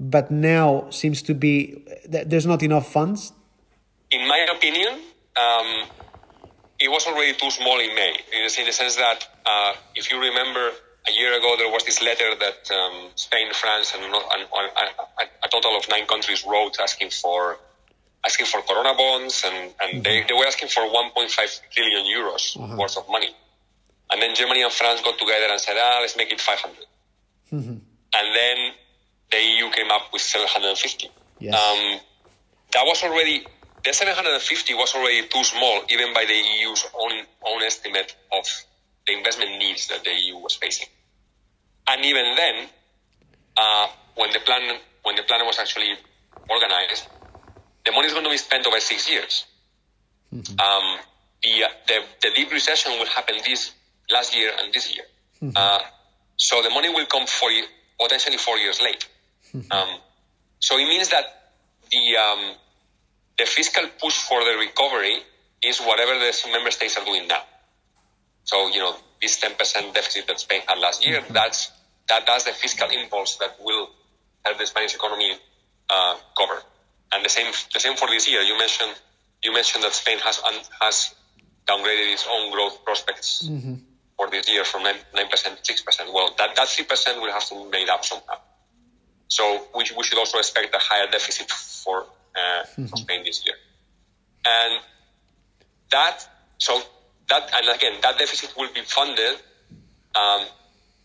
but 0.00 0.32
now 0.32 0.90
seems 0.90 1.22
to 1.22 1.32
be 1.32 1.84
that 2.08 2.28
there's 2.28 2.44
not 2.44 2.60
enough 2.64 2.90
funds. 2.90 3.32
In 4.10 4.26
my 4.26 4.46
opinion, 4.52 4.94
um, 5.36 5.88
it 6.80 6.90
was 6.90 7.06
already 7.06 7.34
too 7.34 7.52
small 7.52 7.78
in 7.78 7.94
May, 7.94 8.16
in 8.34 8.42
the 8.42 8.72
sense 8.72 8.96
that 8.96 9.28
uh, 9.46 9.74
if 9.94 10.10
you 10.10 10.20
remember 10.20 10.72
a 11.08 11.12
year 11.12 11.38
ago, 11.38 11.54
there 11.56 11.70
was 11.70 11.84
this 11.84 12.02
letter 12.02 12.34
that 12.34 12.70
um, 12.70 13.10
Spain, 13.14 13.52
France, 13.52 13.94
and, 13.94 14.04
and, 14.04 14.42
and, 14.52 14.90
a 15.44 15.48
total 15.48 15.76
of 15.76 15.88
nine 15.88 16.06
countries 16.06 16.44
wrote 16.46 16.78
asking 16.80 17.10
for 17.10 17.58
asking 18.24 18.46
for 18.46 18.60
Corona 18.62 18.94
bonds, 18.94 19.44
and, 19.46 19.56
and 19.56 19.72
mm-hmm. 19.72 20.02
they, 20.02 20.24
they 20.26 20.34
were 20.34 20.46
asking 20.46 20.68
for 20.68 20.80
1.5 20.80 21.60
trillion 21.70 22.04
euros 22.04 22.56
uh-huh. 22.58 22.76
worth 22.76 22.96
of 22.96 23.08
money. 23.08 23.30
And 24.10 24.20
then 24.20 24.34
Germany 24.34 24.62
and 24.62 24.72
France 24.72 25.00
got 25.02 25.18
together 25.18 25.46
and 25.50 25.60
said, 25.60 25.76
ah, 25.78 25.98
let's 26.00 26.16
make 26.16 26.32
it 26.32 26.40
500. 26.40 26.76
Mm-hmm. 27.52 27.70
And 27.70 28.34
then 28.34 28.72
the 29.30 29.38
EU 29.38 29.70
came 29.70 29.90
up 29.90 30.12
with 30.12 30.22
750. 30.22 31.10
Yes. 31.38 31.54
Um, 31.54 32.00
that 32.72 32.84
was 32.84 33.02
already 33.04 33.46
the 33.84 33.92
750 33.92 34.74
was 34.74 34.94
already 34.94 35.28
too 35.28 35.44
small, 35.44 35.82
even 35.88 36.12
by 36.12 36.24
the 36.24 36.34
EU's 36.34 36.84
own 36.98 37.12
own 37.46 37.62
estimate 37.62 38.16
of 38.32 38.44
the 39.06 39.12
investment 39.16 39.58
needs 39.58 39.88
that 39.88 40.04
the 40.04 40.10
EU 40.10 40.38
was 40.38 40.54
facing. 40.54 40.88
And 41.88 42.04
even 42.04 42.34
then, 42.36 42.68
uh, 43.56 43.86
when 44.16 44.30
the 44.30 44.40
plan 44.40 44.78
when 45.02 45.14
the 45.14 45.22
plan 45.22 45.46
was 45.46 45.58
actually 45.58 45.94
organized, 46.50 47.06
the 47.84 47.92
money 47.92 48.08
is 48.08 48.12
going 48.12 48.24
to 48.24 48.30
be 48.30 48.36
spent 48.36 48.66
over 48.66 48.80
six 48.80 49.08
years. 49.08 49.46
Mm-hmm. 50.34 50.58
Um, 50.58 50.98
the, 51.42 51.64
the, 51.86 52.00
the 52.22 52.30
deep 52.34 52.50
recession 52.50 52.92
will 52.98 53.06
happen 53.06 53.36
this 53.44 53.72
last 54.10 54.36
year 54.36 54.50
and 54.58 54.72
this 54.74 54.92
year. 54.92 55.04
Mm-hmm. 55.40 55.52
Uh, 55.54 55.78
so 56.36 56.60
the 56.62 56.70
money 56.70 56.88
will 56.88 57.06
come 57.06 57.26
for 57.26 57.48
potentially 58.00 58.36
four 58.36 58.58
years 58.58 58.80
late. 58.82 59.06
Mm-hmm. 59.54 59.70
Um, 59.70 60.00
so 60.58 60.76
it 60.76 60.88
means 60.88 61.08
that 61.10 61.52
the 61.92 62.16
um, 62.16 62.54
the 63.38 63.46
fiscal 63.46 63.84
push 64.00 64.18
for 64.22 64.42
the 64.42 64.56
recovery 64.58 65.18
is 65.62 65.78
whatever 65.78 66.18
the 66.18 66.32
member 66.50 66.70
states 66.70 66.96
are 66.96 67.04
doing 67.04 67.28
now. 67.28 67.42
So 68.46 68.68
you 68.70 68.80
know 68.80 68.96
this 69.20 69.38
ten 69.38 69.54
percent 69.54 69.92
deficit 69.92 70.26
that 70.28 70.40
Spain 70.40 70.62
had 70.66 70.78
last 70.78 71.06
year, 71.06 71.20
mm-hmm. 71.20 71.34
that's 71.34 71.70
that 72.08 72.24
that's 72.26 72.44
the 72.44 72.52
fiscal 72.52 72.88
impulse 72.88 73.36
that 73.36 73.58
will 73.60 73.90
help 74.44 74.56
the 74.58 74.66
Spanish 74.66 74.94
economy 74.94 75.36
uh, 75.90 76.16
cover. 76.38 76.62
And 77.12 77.24
the 77.24 77.28
same 77.28 77.52
the 77.74 77.80
same 77.80 77.96
for 77.96 78.08
this 78.08 78.30
year. 78.30 78.40
You 78.42 78.56
mentioned 78.56 78.94
you 79.42 79.52
mentioned 79.52 79.84
that 79.84 79.92
Spain 79.92 80.18
has 80.24 80.40
has 80.80 81.14
downgraded 81.66 82.12
its 82.14 82.26
own 82.30 82.52
growth 82.52 82.84
prospects 82.84 83.46
mm-hmm. 83.46 83.74
for 84.16 84.30
this 84.30 84.48
year 84.48 84.64
from 84.64 84.82
nine 84.82 85.28
percent 85.28 85.58
to 85.58 85.64
six 85.64 85.82
percent. 85.82 86.12
Well, 86.12 86.34
that 86.38 86.56
that 86.56 86.68
three 86.68 86.84
percent 86.84 87.20
will 87.20 87.32
have 87.32 87.44
to 87.50 87.54
be 87.64 87.70
made 87.70 87.88
up 87.88 88.04
somehow. 88.04 88.38
So 89.28 89.66
we, 89.74 89.82
we 89.98 90.04
should 90.04 90.18
also 90.18 90.38
expect 90.38 90.72
a 90.72 90.78
higher 90.78 91.10
deficit 91.10 91.50
for, 91.50 92.02
uh, 92.02 92.62
mm-hmm. 92.62 92.86
for 92.86 92.96
Spain 92.96 93.24
this 93.24 93.44
year, 93.44 93.56
and 94.44 94.80
that 95.90 96.22
so 96.58 96.80
that 97.28 97.50
and 97.54 97.76
again 97.76 98.00
that 98.02 98.18
deficit 98.18 98.54
will 98.56 98.72
be 98.72 98.82
funded 98.82 99.36
um, 100.14 100.46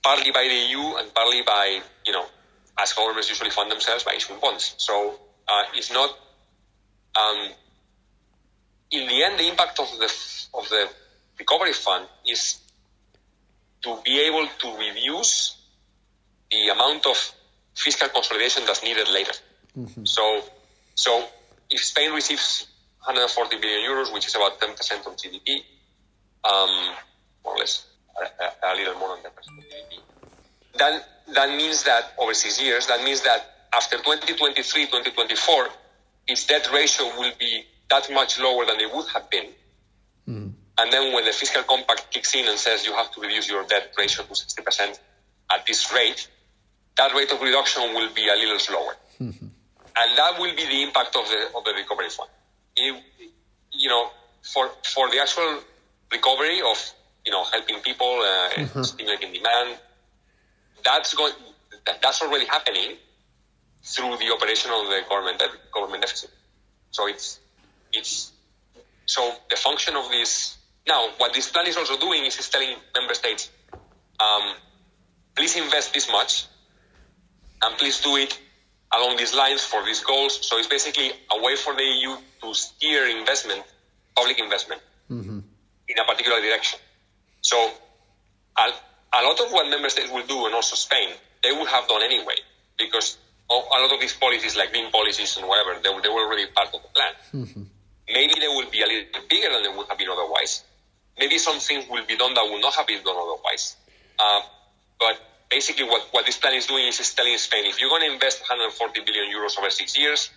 partly 0.03 0.31
by 0.31 0.43
the 0.47 0.55
EU 0.69 0.97
and 0.97 1.13
partly 1.13 1.41
by 1.45 1.79
you 2.05 2.13
know 2.13 2.25
as 2.79 2.93
governments 2.93 3.29
usually 3.29 3.49
fund 3.49 3.71
themselves 3.71 4.03
by 4.03 4.13
issuing 4.13 4.39
bonds. 4.39 4.75
So 4.77 5.19
uh, 5.47 5.63
is 5.77 5.91
not. 5.91 6.10
Um, 7.15 7.49
in 8.91 9.07
the 9.07 9.23
end, 9.23 9.39
the 9.39 9.47
impact 9.47 9.79
of 9.79 9.89
the 9.99 10.12
of 10.53 10.69
the 10.69 10.89
recovery 11.38 11.73
fund 11.73 12.07
is 12.27 12.60
to 13.84 13.97
be 14.03 14.19
able 14.21 14.47
to 14.60 14.77
reduce 14.77 15.57
the 16.51 16.69
amount 16.69 17.05
of 17.05 17.17
fiscal 17.75 18.10
consolidation 18.10 18.63
that's 18.65 18.84
needed 18.84 19.07
later. 19.10 19.34
Mm-hmm. 19.77 20.05
So, 20.05 20.43
so 20.95 21.25
if 21.69 21.84
Spain 21.84 22.12
receives 22.12 22.67
140 22.99 23.57
billion 23.57 23.89
euros, 23.89 24.13
which 24.13 24.27
is 24.27 24.36
about 24.36 24.60
10% 24.60 25.07
of 25.07 25.15
GDP, 25.15 25.63
um, 26.43 26.95
more 27.43 27.56
or 27.56 27.58
less, 27.58 27.86
a, 28.19 28.71
a 28.71 28.75
little 28.75 28.95
more 28.95 29.17
than 29.17 29.32
10% 29.32 30.01
then 30.77 31.01
that 31.34 31.49
means 31.49 31.84
that 31.84 32.13
over 32.17 32.34
six 32.34 32.62
years, 32.62 32.88
that 32.88 33.04
means 33.04 33.21
that 33.21 33.45
after 33.73 33.97
2023, 33.97 34.86
2024, 34.86 35.69
its 36.27 36.47
debt 36.47 36.69
ratio 36.73 37.06
will 37.17 37.32
be 37.39 37.63
that 37.89 38.12
much 38.12 38.39
lower 38.39 38.65
than 38.65 38.80
it 38.80 38.93
would 38.93 39.08
have 39.10 39.30
been. 39.30 39.49
Mm. 40.27 40.54
And 40.77 40.93
then 40.93 41.13
when 41.13 41.25
the 41.25 41.32
fiscal 41.32 41.63
compact 41.63 42.12
kicks 42.12 42.34
in 42.36 42.47
and 42.47 42.58
says 42.58 42.86
you 42.86 42.93
have 42.93 43.12
to 43.12 43.21
reduce 43.21 43.49
your 43.49 43.63
debt 43.65 43.93
ratio 43.97 44.23
to 44.25 44.34
60% 44.34 44.99
at 45.51 45.65
this 45.65 45.93
rate, 45.93 46.27
that 46.97 47.13
rate 47.13 47.32
of 47.32 47.41
reduction 47.41 47.93
will 47.93 48.13
be 48.13 48.27
a 48.27 48.36
little 48.36 48.60
slower. 48.60 48.95
Mm-hmm. 49.19 49.47
And 49.93 50.17
that 50.17 50.39
will 50.39 50.56
be 50.56 50.65
the 50.65 50.84
impact 50.84 51.17
of 51.17 51.27
the, 51.27 51.47
of 51.54 51.65
the 51.65 51.73
recovery 51.73 52.10
fund. 52.10 52.30
It, 52.77 53.04
you 53.73 53.89
know, 53.89 54.08
for, 54.41 54.69
for 54.86 55.10
the 55.10 55.19
actual 55.19 55.60
recovery 56.12 56.62
of, 56.62 56.93
you 57.26 57.32
know, 57.32 57.43
helping 57.43 57.80
people, 57.80 58.08
uh, 58.08 58.50
mm-hmm. 58.54 58.84
stimulating 58.84 59.34
demand, 59.34 59.78
that's 60.84 61.13
going, 61.13 61.34
that, 61.86 62.02
that's 62.02 62.21
already 62.21 62.45
happening 62.45 62.97
through 63.84 64.17
the 64.17 64.32
operation 64.32 64.71
of 64.71 64.86
the 64.88 65.02
government 65.10 65.41
government 65.74 66.02
deficit. 66.02 66.30
So 66.91 67.08
it's 67.08 67.39
it's 67.93 68.32
so 69.06 69.34
the 69.50 69.56
function 69.56 69.95
of 69.95 70.10
this 70.10 70.58
now 70.88 71.10
what 71.17 71.34
this 71.34 71.50
plan 71.50 71.67
is 71.67 71.78
also 71.78 71.97
doing 71.97 72.26
is, 72.26 72.38
is 72.39 72.50
telling 72.50 72.76
member 72.95 73.13
states, 73.13 73.50
um, 74.19 74.54
please 75.36 75.56
invest 75.56 75.93
this 75.93 76.12
much, 76.12 76.45
and 77.62 77.78
please 77.78 78.02
do 78.02 78.15
it 78.17 78.38
along 78.93 79.17
these 79.17 79.34
lines 79.34 79.63
for 79.63 79.84
these 79.86 80.04
goals. 80.04 80.45
So 80.45 80.58
it's 80.58 80.67
basically 80.67 81.12
a 81.32 81.41
way 81.41 81.56
for 81.56 81.74
the 81.74 81.84
EU 81.84 82.15
to 82.41 82.54
steer 82.54 83.08
investment, 83.08 83.63
public 84.15 84.39
investment, 84.39 84.82
mm-hmm. 85.10 85.39
In 85.88 85.98
a 86.00 86.06
particular 86.06 86.41
direction. 86.41 86.80
So 87.41 87.58
a, 88.58 88.72
a 89.13 89.22
lot 89.24 89.39
of 89.39 89.52
what 89.52 89.70
member 89.70 89.89
states 89.89 90.12
will 90.12 90.26
do, 90.26 90.46
and 90.46 90.56
also 90.56 90.76
Spain, 90.76 91.10
they 91.44 91.52
would 91.52 91.67
have 91.67 91.88
done 91.88 92.02
anyway, 92.04 92.36
because 92.78 93.17
a 93.50 93.54
lot 93.54 93.91
of 93.94 94.00
these 94.00 94.13
policies, 94.13 94.56
like 94.56 94.72
green 94.72 94.91
policies 94.91 95.38
and 95.38 95.48
whatever, 95.48 95.76
they, 95.82 95.89
they 96.02 96.10
were 96.10 96.26
already 96.26 96.46
part 96.56 96.70
of 96.74 96.82
the 96.82 96.88
plan. 96.94 97.13
Mm-hmm. 97.34 97.63
Maybe 98.08 98.34
they 98.39 98.48
will 98.48 98.70
be 98.70 98.82
a 98.82 98.88
little 98.88 99.12
bit 99.12 99.30
bigger 99.30 99.50
than 99.52 99.63
they 99.63 99.78
would 99.78 99.88
have 99.88 99.98
been 99.98 100.10
otherwise. 100.10 100.63
Maybe 101.20 101.38
some 101.38 101.60
things 101.60 101.86
will 101.89 102.06
be 102.06 102.15
done 102.17 102.34
that 102.34 102.46
would 102.50 102.62
not 102.62 102.74
have 102.76 102.88
been 102.88 103.04
done 103.04 103.15
otherwise. 103.15 103.76
Uh, 104.17 104.41
but 105.00 105.20
basically, 105.50 105.86
what, 105.86 106.08
what 106.12 106.26
this 106.26 106.38
plan 106.38 106.56
is 106.56 106.67
doing 106.67 106.88
is, 106.88 107.00
is 107.00 107.13
telling 107.13 107.38
Spain 107.38 107.65
if 107.65 107.80
you're 107.80 107.89
going 107.89 108.08
to 108.08 108.13
invest 108.13 108.41
140 108.41 109.02
billion 109.06 109.26
euros 109.34 109.58
over 109.60 109.70
six 109.70 109.98
years, 109.98 110.30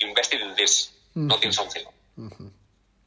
invest 0.00 0.32
it 0.34 0.40
in 0.40 0.54
this, 0.56 0.90
mm-hmm. 1.10 1.28
not 1.28 1.44
in 1.44 1.52
something. 1.52 1.84
Mm-hmm. 2.18 2.46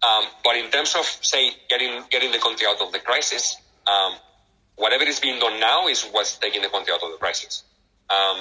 Um, 0.04 0.26
but 0.44 0.56
in 0.58 0.70
terms 0.72 0.96
of, 0.96 1.06
say, 1.06 1.52
getting 1.70 2.04
getting 2.10 2.32
the 2.32 2.40
country 2.40 2.68
out 2.68 2.82
of 2.82 2.92
the 2.92 3.00
crisis, 3.00 3.58
um, 3.88 4.14
whatever 4.76 5.04
is 5.04 5.20
being 5.20 5.40
done 5.40 5.60
now 5.60 5.88
is 5.88 6.04
what's 6.12 6.38
taking 6.38 6.62
the 6.62 6.70
country 6.70 6.94
out 6.94 7.02
of 7.04 7.12
the 7.12 7.18
crisis. 7.18 7.64
um, 8.10 8.38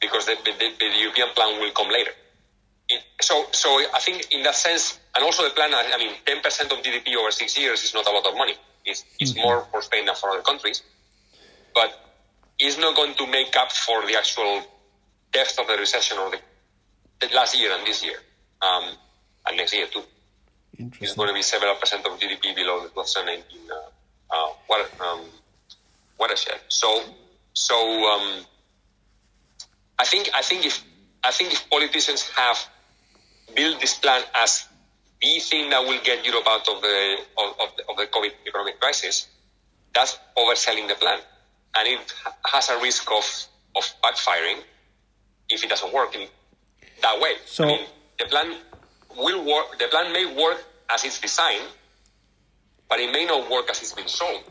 because 0.00 0.26
the, 0.26 0.36
the, 0.44 0.52
the, 0.78 0.98
European 1.00 1.28
plan 1.34 1.60
will 1.60 1.70
come 1.72 1.88
later. 1.90 2.12
It, 2.88 3.02
so, 3.20 3.46
so 3.52 3.68
I 3.92 3.98
think 4.00 4.32
in 4.32 4.42
that 4.44 4.54
sense, 4.54 4.98
and 5.14 5.24
also 5.24 5.42
the 5.42 5.50
plan, 5.50 5.70
I 5.74 5.98
mean, 5.98 6.12
10% 6.24 6.38
of 6.72 6.84
GDP 6.84 7.16
over 7.16 7.30
six 7.30 7.58
years 7.58 7.82
is 7.82 7.94
not 7.94 8.06
a 8.06 8.10
lot 8.10 8.26
of 8.26 8.36
money. 8.36 8.54
It's, 8.84 9.04
it's 9.18 9.32
mm-hmm. 9.32 9.42
more 9.42 9.66
for 9.70 9.82
Spain 9.82 10.06
than 10.06 10.14
for 10.14 10.30
other 10.30 10.42
countries. 10.42 10.82
But 11.74 11.92
it's 12.58 12.78
not 12.78 12.96
going 12.96 13.14
to 13.14 13.26
make 13.26 13.56
up 13.56 13.72
for 13.72 14.06
the 14.06 14.16
actual 14.16 14.62
depth 15.32 15.58
of 15.58 15.66
the 15.66 15.76
recession 15.76 16.18
or 16.18 16.30
the, 16.30 16.38
the 17.20 17.34
last 17.34 17.58
year 17.58 17.72
and 17.76 17.86
this 17.86 18.04
year, 18.04 18.18
um, 18.62 18.90
and 19.46 19.56
next 19.56 19.74
year 19.74 19.86
too. 19.86 20.02
It's 20.78 21.14
going 21.14 21.28
to 21.28 21.34
be 21.34 21.42
several 21.42 21.74
percent 21.74 22.06
of 22.06 22.18
GDP 22.20 22.54
below 22.54 22.82
the 22.82 22.88
2019 22.90 23.58
uh, 23.70 23.74
uh, 24.30 24.52
what, 24.66 24.88
um, 25.00 25.24
watershed. 26.18 26.60
So, 26.68 27.02
so 27.52 27.74
um, 27.74 28.44
I 29.98 30.04
think 30.04 30.30
I 30.34 30.42
think 30.42 30.64
if 30.64 30.84
I 31.24 31.32
think 31.32 31.52
if 31.52 31.68
politicians 31.68 32.28
have 32.36 32.58
built 33.54 33.80
this 33.80 33.94
plan 33.94 34.22
as 34.36 34.68
the 35.20 35.40
thing 35.40 35.70
that 35.70 35.80
will 35.80 36.00
get 36.04 36.24
Europe 36.24 36.46
out 36.46 36.68
of 36.68 36.80
the 36.80 37.16
of, 37.38 37.48
of 37.60 37.76
the, 37.76 37.82
of 37.90 37.96
the 37.96 38.06
COVID 38.06 38.30
economic 38.46 38.78
crisis, 38.80 39.26
that's 39.94 40.16
overselling 40.36 40.86
the 40.86 40.94
plan, 40.94 41.18
and 41.76 41.88
it 41.88 42.14
has 42.46 42.70
a 42.70 42.80
risk 42.80 43.10
of 43.10 43.24
of 43.74 43.84
backfiring 44.02 44.62
if 45.50 45.64
it 45.64 45.68
doesn't 45.68 45.92
work 45.92 46.14
in 46.14 46.28
that 47.02 47.20
way. 47.20 47.34
So 47.46 47.64
I 47.64 47.66
mean, 47.66 47.86
the 48.18 48.26
plan 48.26 48.56
will 49.16 49.44
work. 49.44 49.78
The 49.78 49.88
plan 49.88 50.12
may 50.12 50.26
work 50.34 50.64
as 50.90 51.04
it's 51.04 51.20
designed, 51.20 51.68
but 52.88 53.00
it 53.00 53.12
may 53.12 53.24
not 53.24 53.50
work 53.50 53.70
as 53.70 53.80
it's 53.80 53.92
been 53.92 54.08
sold. 54.08 54.44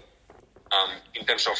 Um, 0.71 0.89
in 1.15 1.25
terms 1.25 1.47
of, 1.47 1.55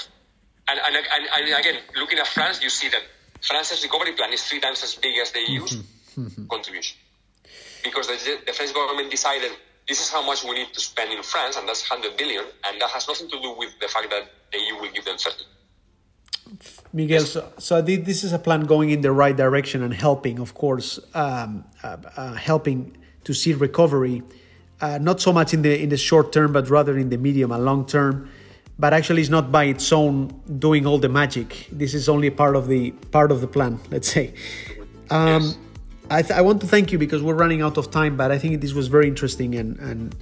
and, 0.70 0.80
and, 0.86 0.96
and, 0.96 1.28
and 1.36 1.60
again, 1.60 1.82
looking 1.96 2.20
at 2.20 2.28
France, 2.28 2.62
you 2.62 2.70
see 2.70 2.90
that 2.90 3.02
France's 3.42 3.84
recovery 3.84 4.14
plan 4.14 4.34
is 4.34 4.44
three 4.44 4.60
times 4.60 4.84
as 4.84 4.96
big 4.96 5.18
as 5.22 5.32
the 5.32 5.40
EU's 5.40 5.76
mm-hmm. 5.76 6.26
mm-hmm. 6.26 6.48
contribution. 6.48 6.98
Because 7.84 8.08
the, 8.08 8.40
the, 8.46 8.52
French 8.52 8.74
government 8.74 9.10
decided 9.10 9.52
this 9.88 10.02
is 10.02 10.10
how 10.10 10.26
much 10.26 10.44
we 10.44 10.52
need 10.52 10.74
to 10.74 10.82
spend 10.82 11.14
in 11.14 11.24
France, 11.24 11.56
and 11.56 11.68
that's 11.68 11.90
100 11.90 12.18
billion, 12.18 12.44
and 12.66 12.82
that 12.82 12.90
has 12.90 13.08
nothing 13.08 13.30
to 13.30 13.40
do 13.40 13.56
with 13.58 13.70
the 13.80 13.88
fact 13.88 14.10
that 14.10 14.24
the 14.52 14.60
EU 14.60 14.82
will 14.82 14.92
give 14.92 15.06
them 15.06 15.18
30. 15.18 15.44
Miguel, 16.94 17.22
so, 17.22 17.52
so 17.58 17.82
this 17.82 18.24
is 18.24 18.34
a 18.34 18.40
plan 18.40 18.62
going 18.62 18.90
in 18.90 19.02
the 19.02 19.12
right 19.12 19.36
direction 19.36 19.84
and 19.84 19.94
helping, 19.94 20.40
of 20.40 20.54
course, 20.54 21.00
um, 21.14 21.66
uh, 21.84 21.98
uh, 22.16 22.34
helping 22.34 22.98
to 23.24 23.34
see 23.34 23.54
recovery, 23.54 24.24
uh, 24.80 24.98
not 24.98 25.20
so 25.20 25.34
much 25.34 25.54
in 25.54 25.62
the 25.62 25.82
in 25.82 25.90
the 25.90 25.98
short 25.98 26.32
term, 26.32 26.54
but 26.54 26.70
rather 26.70 26.98
in 26.98 27.10
the 27.10 27.18
medium 27.18 27.52
and 27.52 27.66
long 27.66 27.86
term 27.86 28.30
but 28.80 28.94
actually 28.94 29.22
it's 29.22 29.30
not 29.30 29.52
by 29.52 29.66
its 29.66 29.92
own 29.92 30.28
doing 30.60 30.86
all 30.86 31.00
the 31.00 31.10
magic. 31.10 31.68
This 31.72 31.94
is 31.94 32.08
only 32.08 32.30
part 32.30 32.56
of 32.56 32.68
the 32.68 32.92
part 33.12 33.32
of 33.32 33.42
the 33.42 33.48
plan, 33.48 33.80
let's 33.90 34.12
say. 34.12 34.34
Um, 35.10 35.44
yes. 35.44 35.58
I, 36.10 36.22
th- 36.22 36.38
I, 36.38 36.42
want 36.42 36.62
to 36.62 36.68
thank 36.68 36.92
you 36.92 36.98
because 36.98 37.22
we're 37.22 37.36
running 37.36 37.62
out 37.62 37.78
of 37.78 37.92
time, 37.92 38.16
but 38.16 38.32
I 38.32 38.38
think 38.38 38.62
this 38.62 38.74
was 38.74 38.88
very 38.88 39.08
interesting 39.08 39.56
and 39.56 39.80
and 39.80 40.16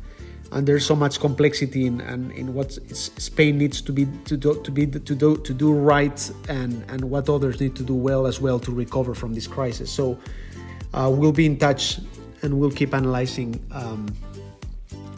and 0.56 0.66
there's 0.66 0.86
so 0.86 0.96
much 0.96 1.20
complexity 1.20 1.86
in 1.86 2.00
and 2.02 2.32
in, 2.32 2.48
in, 2.48 2.54
what 2.54 2.72
Spain 2.72 3.58
needs 3.58 3.82
to 3.82 3.92
be 3.92 4.08
to 4.24 4.38
do 4.38 4.62
to 4.64 4.72
be 4.72 4.88
to 4.88 5.16
do 5.16 5.36
to 5.36 5.54
do 5.54 5.74
right 5.74 6.32
and 6.48 6.84
and 6.88 7.04
what 7.04 7.30
others 7.30 7.60
need 7.60 7.76
to 7.76 7.84
do 7.84 7.94
well 7.94 8.26
as 8.26 8.40
well 8.40 8.58
to 8.60 8.72
recover 8.72 9.14
from 9.14 9.34
this 9.34 9.48
crisis. 9.48 9.92
So 9.92 10.18
uh, 10.94 11.12
we'll 11.14 11.34
be 11.34 11.46
in 11.46 11.58
touch 11.58 12.00
and 12.42 12.58
we'll 12.58 12.72
keep 12.72 12.94
analyzing 12.94 13.60
um, 13.72 14.08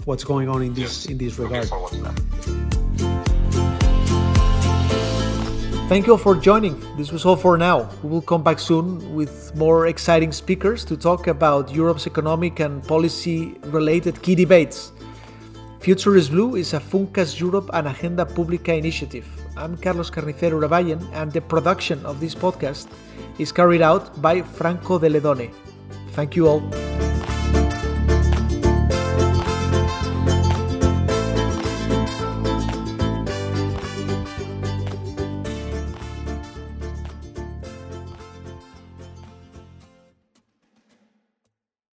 what's 0.06 0.24
going 0.24 0.50
on 0.50 0.64
in 0.64 0.74
this 0.74 1.06
yes. 1.06 1.06
in 1.06 1.18
this 1.20 1.38
regard. 1.38 1.70
Thank 5.88 6.06
you 6.06 6.14
all 6.14 6.18
for 6.18 6.36
joining. 6.36 6.76
This 6.98 7.14
was 7.14 7.24
all 7.26 7.38
for 7.38 7.58
now. 7.58 7.90
We 8.04 8.10
will 8.10 8.22
come 8.22 8.44
back 8.44 8.60
soon 8.60 9.16
with 9.16 9.56
more 9.56 9.88
exciting 9.88 10.34
speakers 10.34 10.84
to 10.84 10.98
talk 10.98 11.28
about 11.28 11.74
Europe's 11.74 12.08
economic 12.08 12.60
and 12.60 12.84
policy 12.86 13.56
related 13.68 14.22
key 14.22 14.36
debates. 14.36 14.92
Future 15.88 16.18
is 16.18 16.28
Blue 16.28 16.58
is 16.58 16.74
a 16.74 16.82
Funcas 16.82 17.40
Europe 17.40 17.70
and 17.72 17.88
Agenda 17.88 18.26
Pública 18.26 18.78
initiative. 18.78 19.24
I'm 19.56 19.78
Carlos 19.78 20.12
Carnicero 20.12 20.60
Urabayen, 20.60 21.00
and 21.14 21.32
the 21.32 21.40
production 21.40 22.06
of 22.06 22.20
this 22.20 22.36
podcast 22.36 22.88
is 23.40 23.54
carried 23.54 23.82
out 23.82 24.22
by 24.22 24.42
Franco 24.42 25.00
de 25.00 25.08
Ledone. 25.08 25.50
Thank 26.12 26.36
you 26.36 26.50
all. 26.50 27.07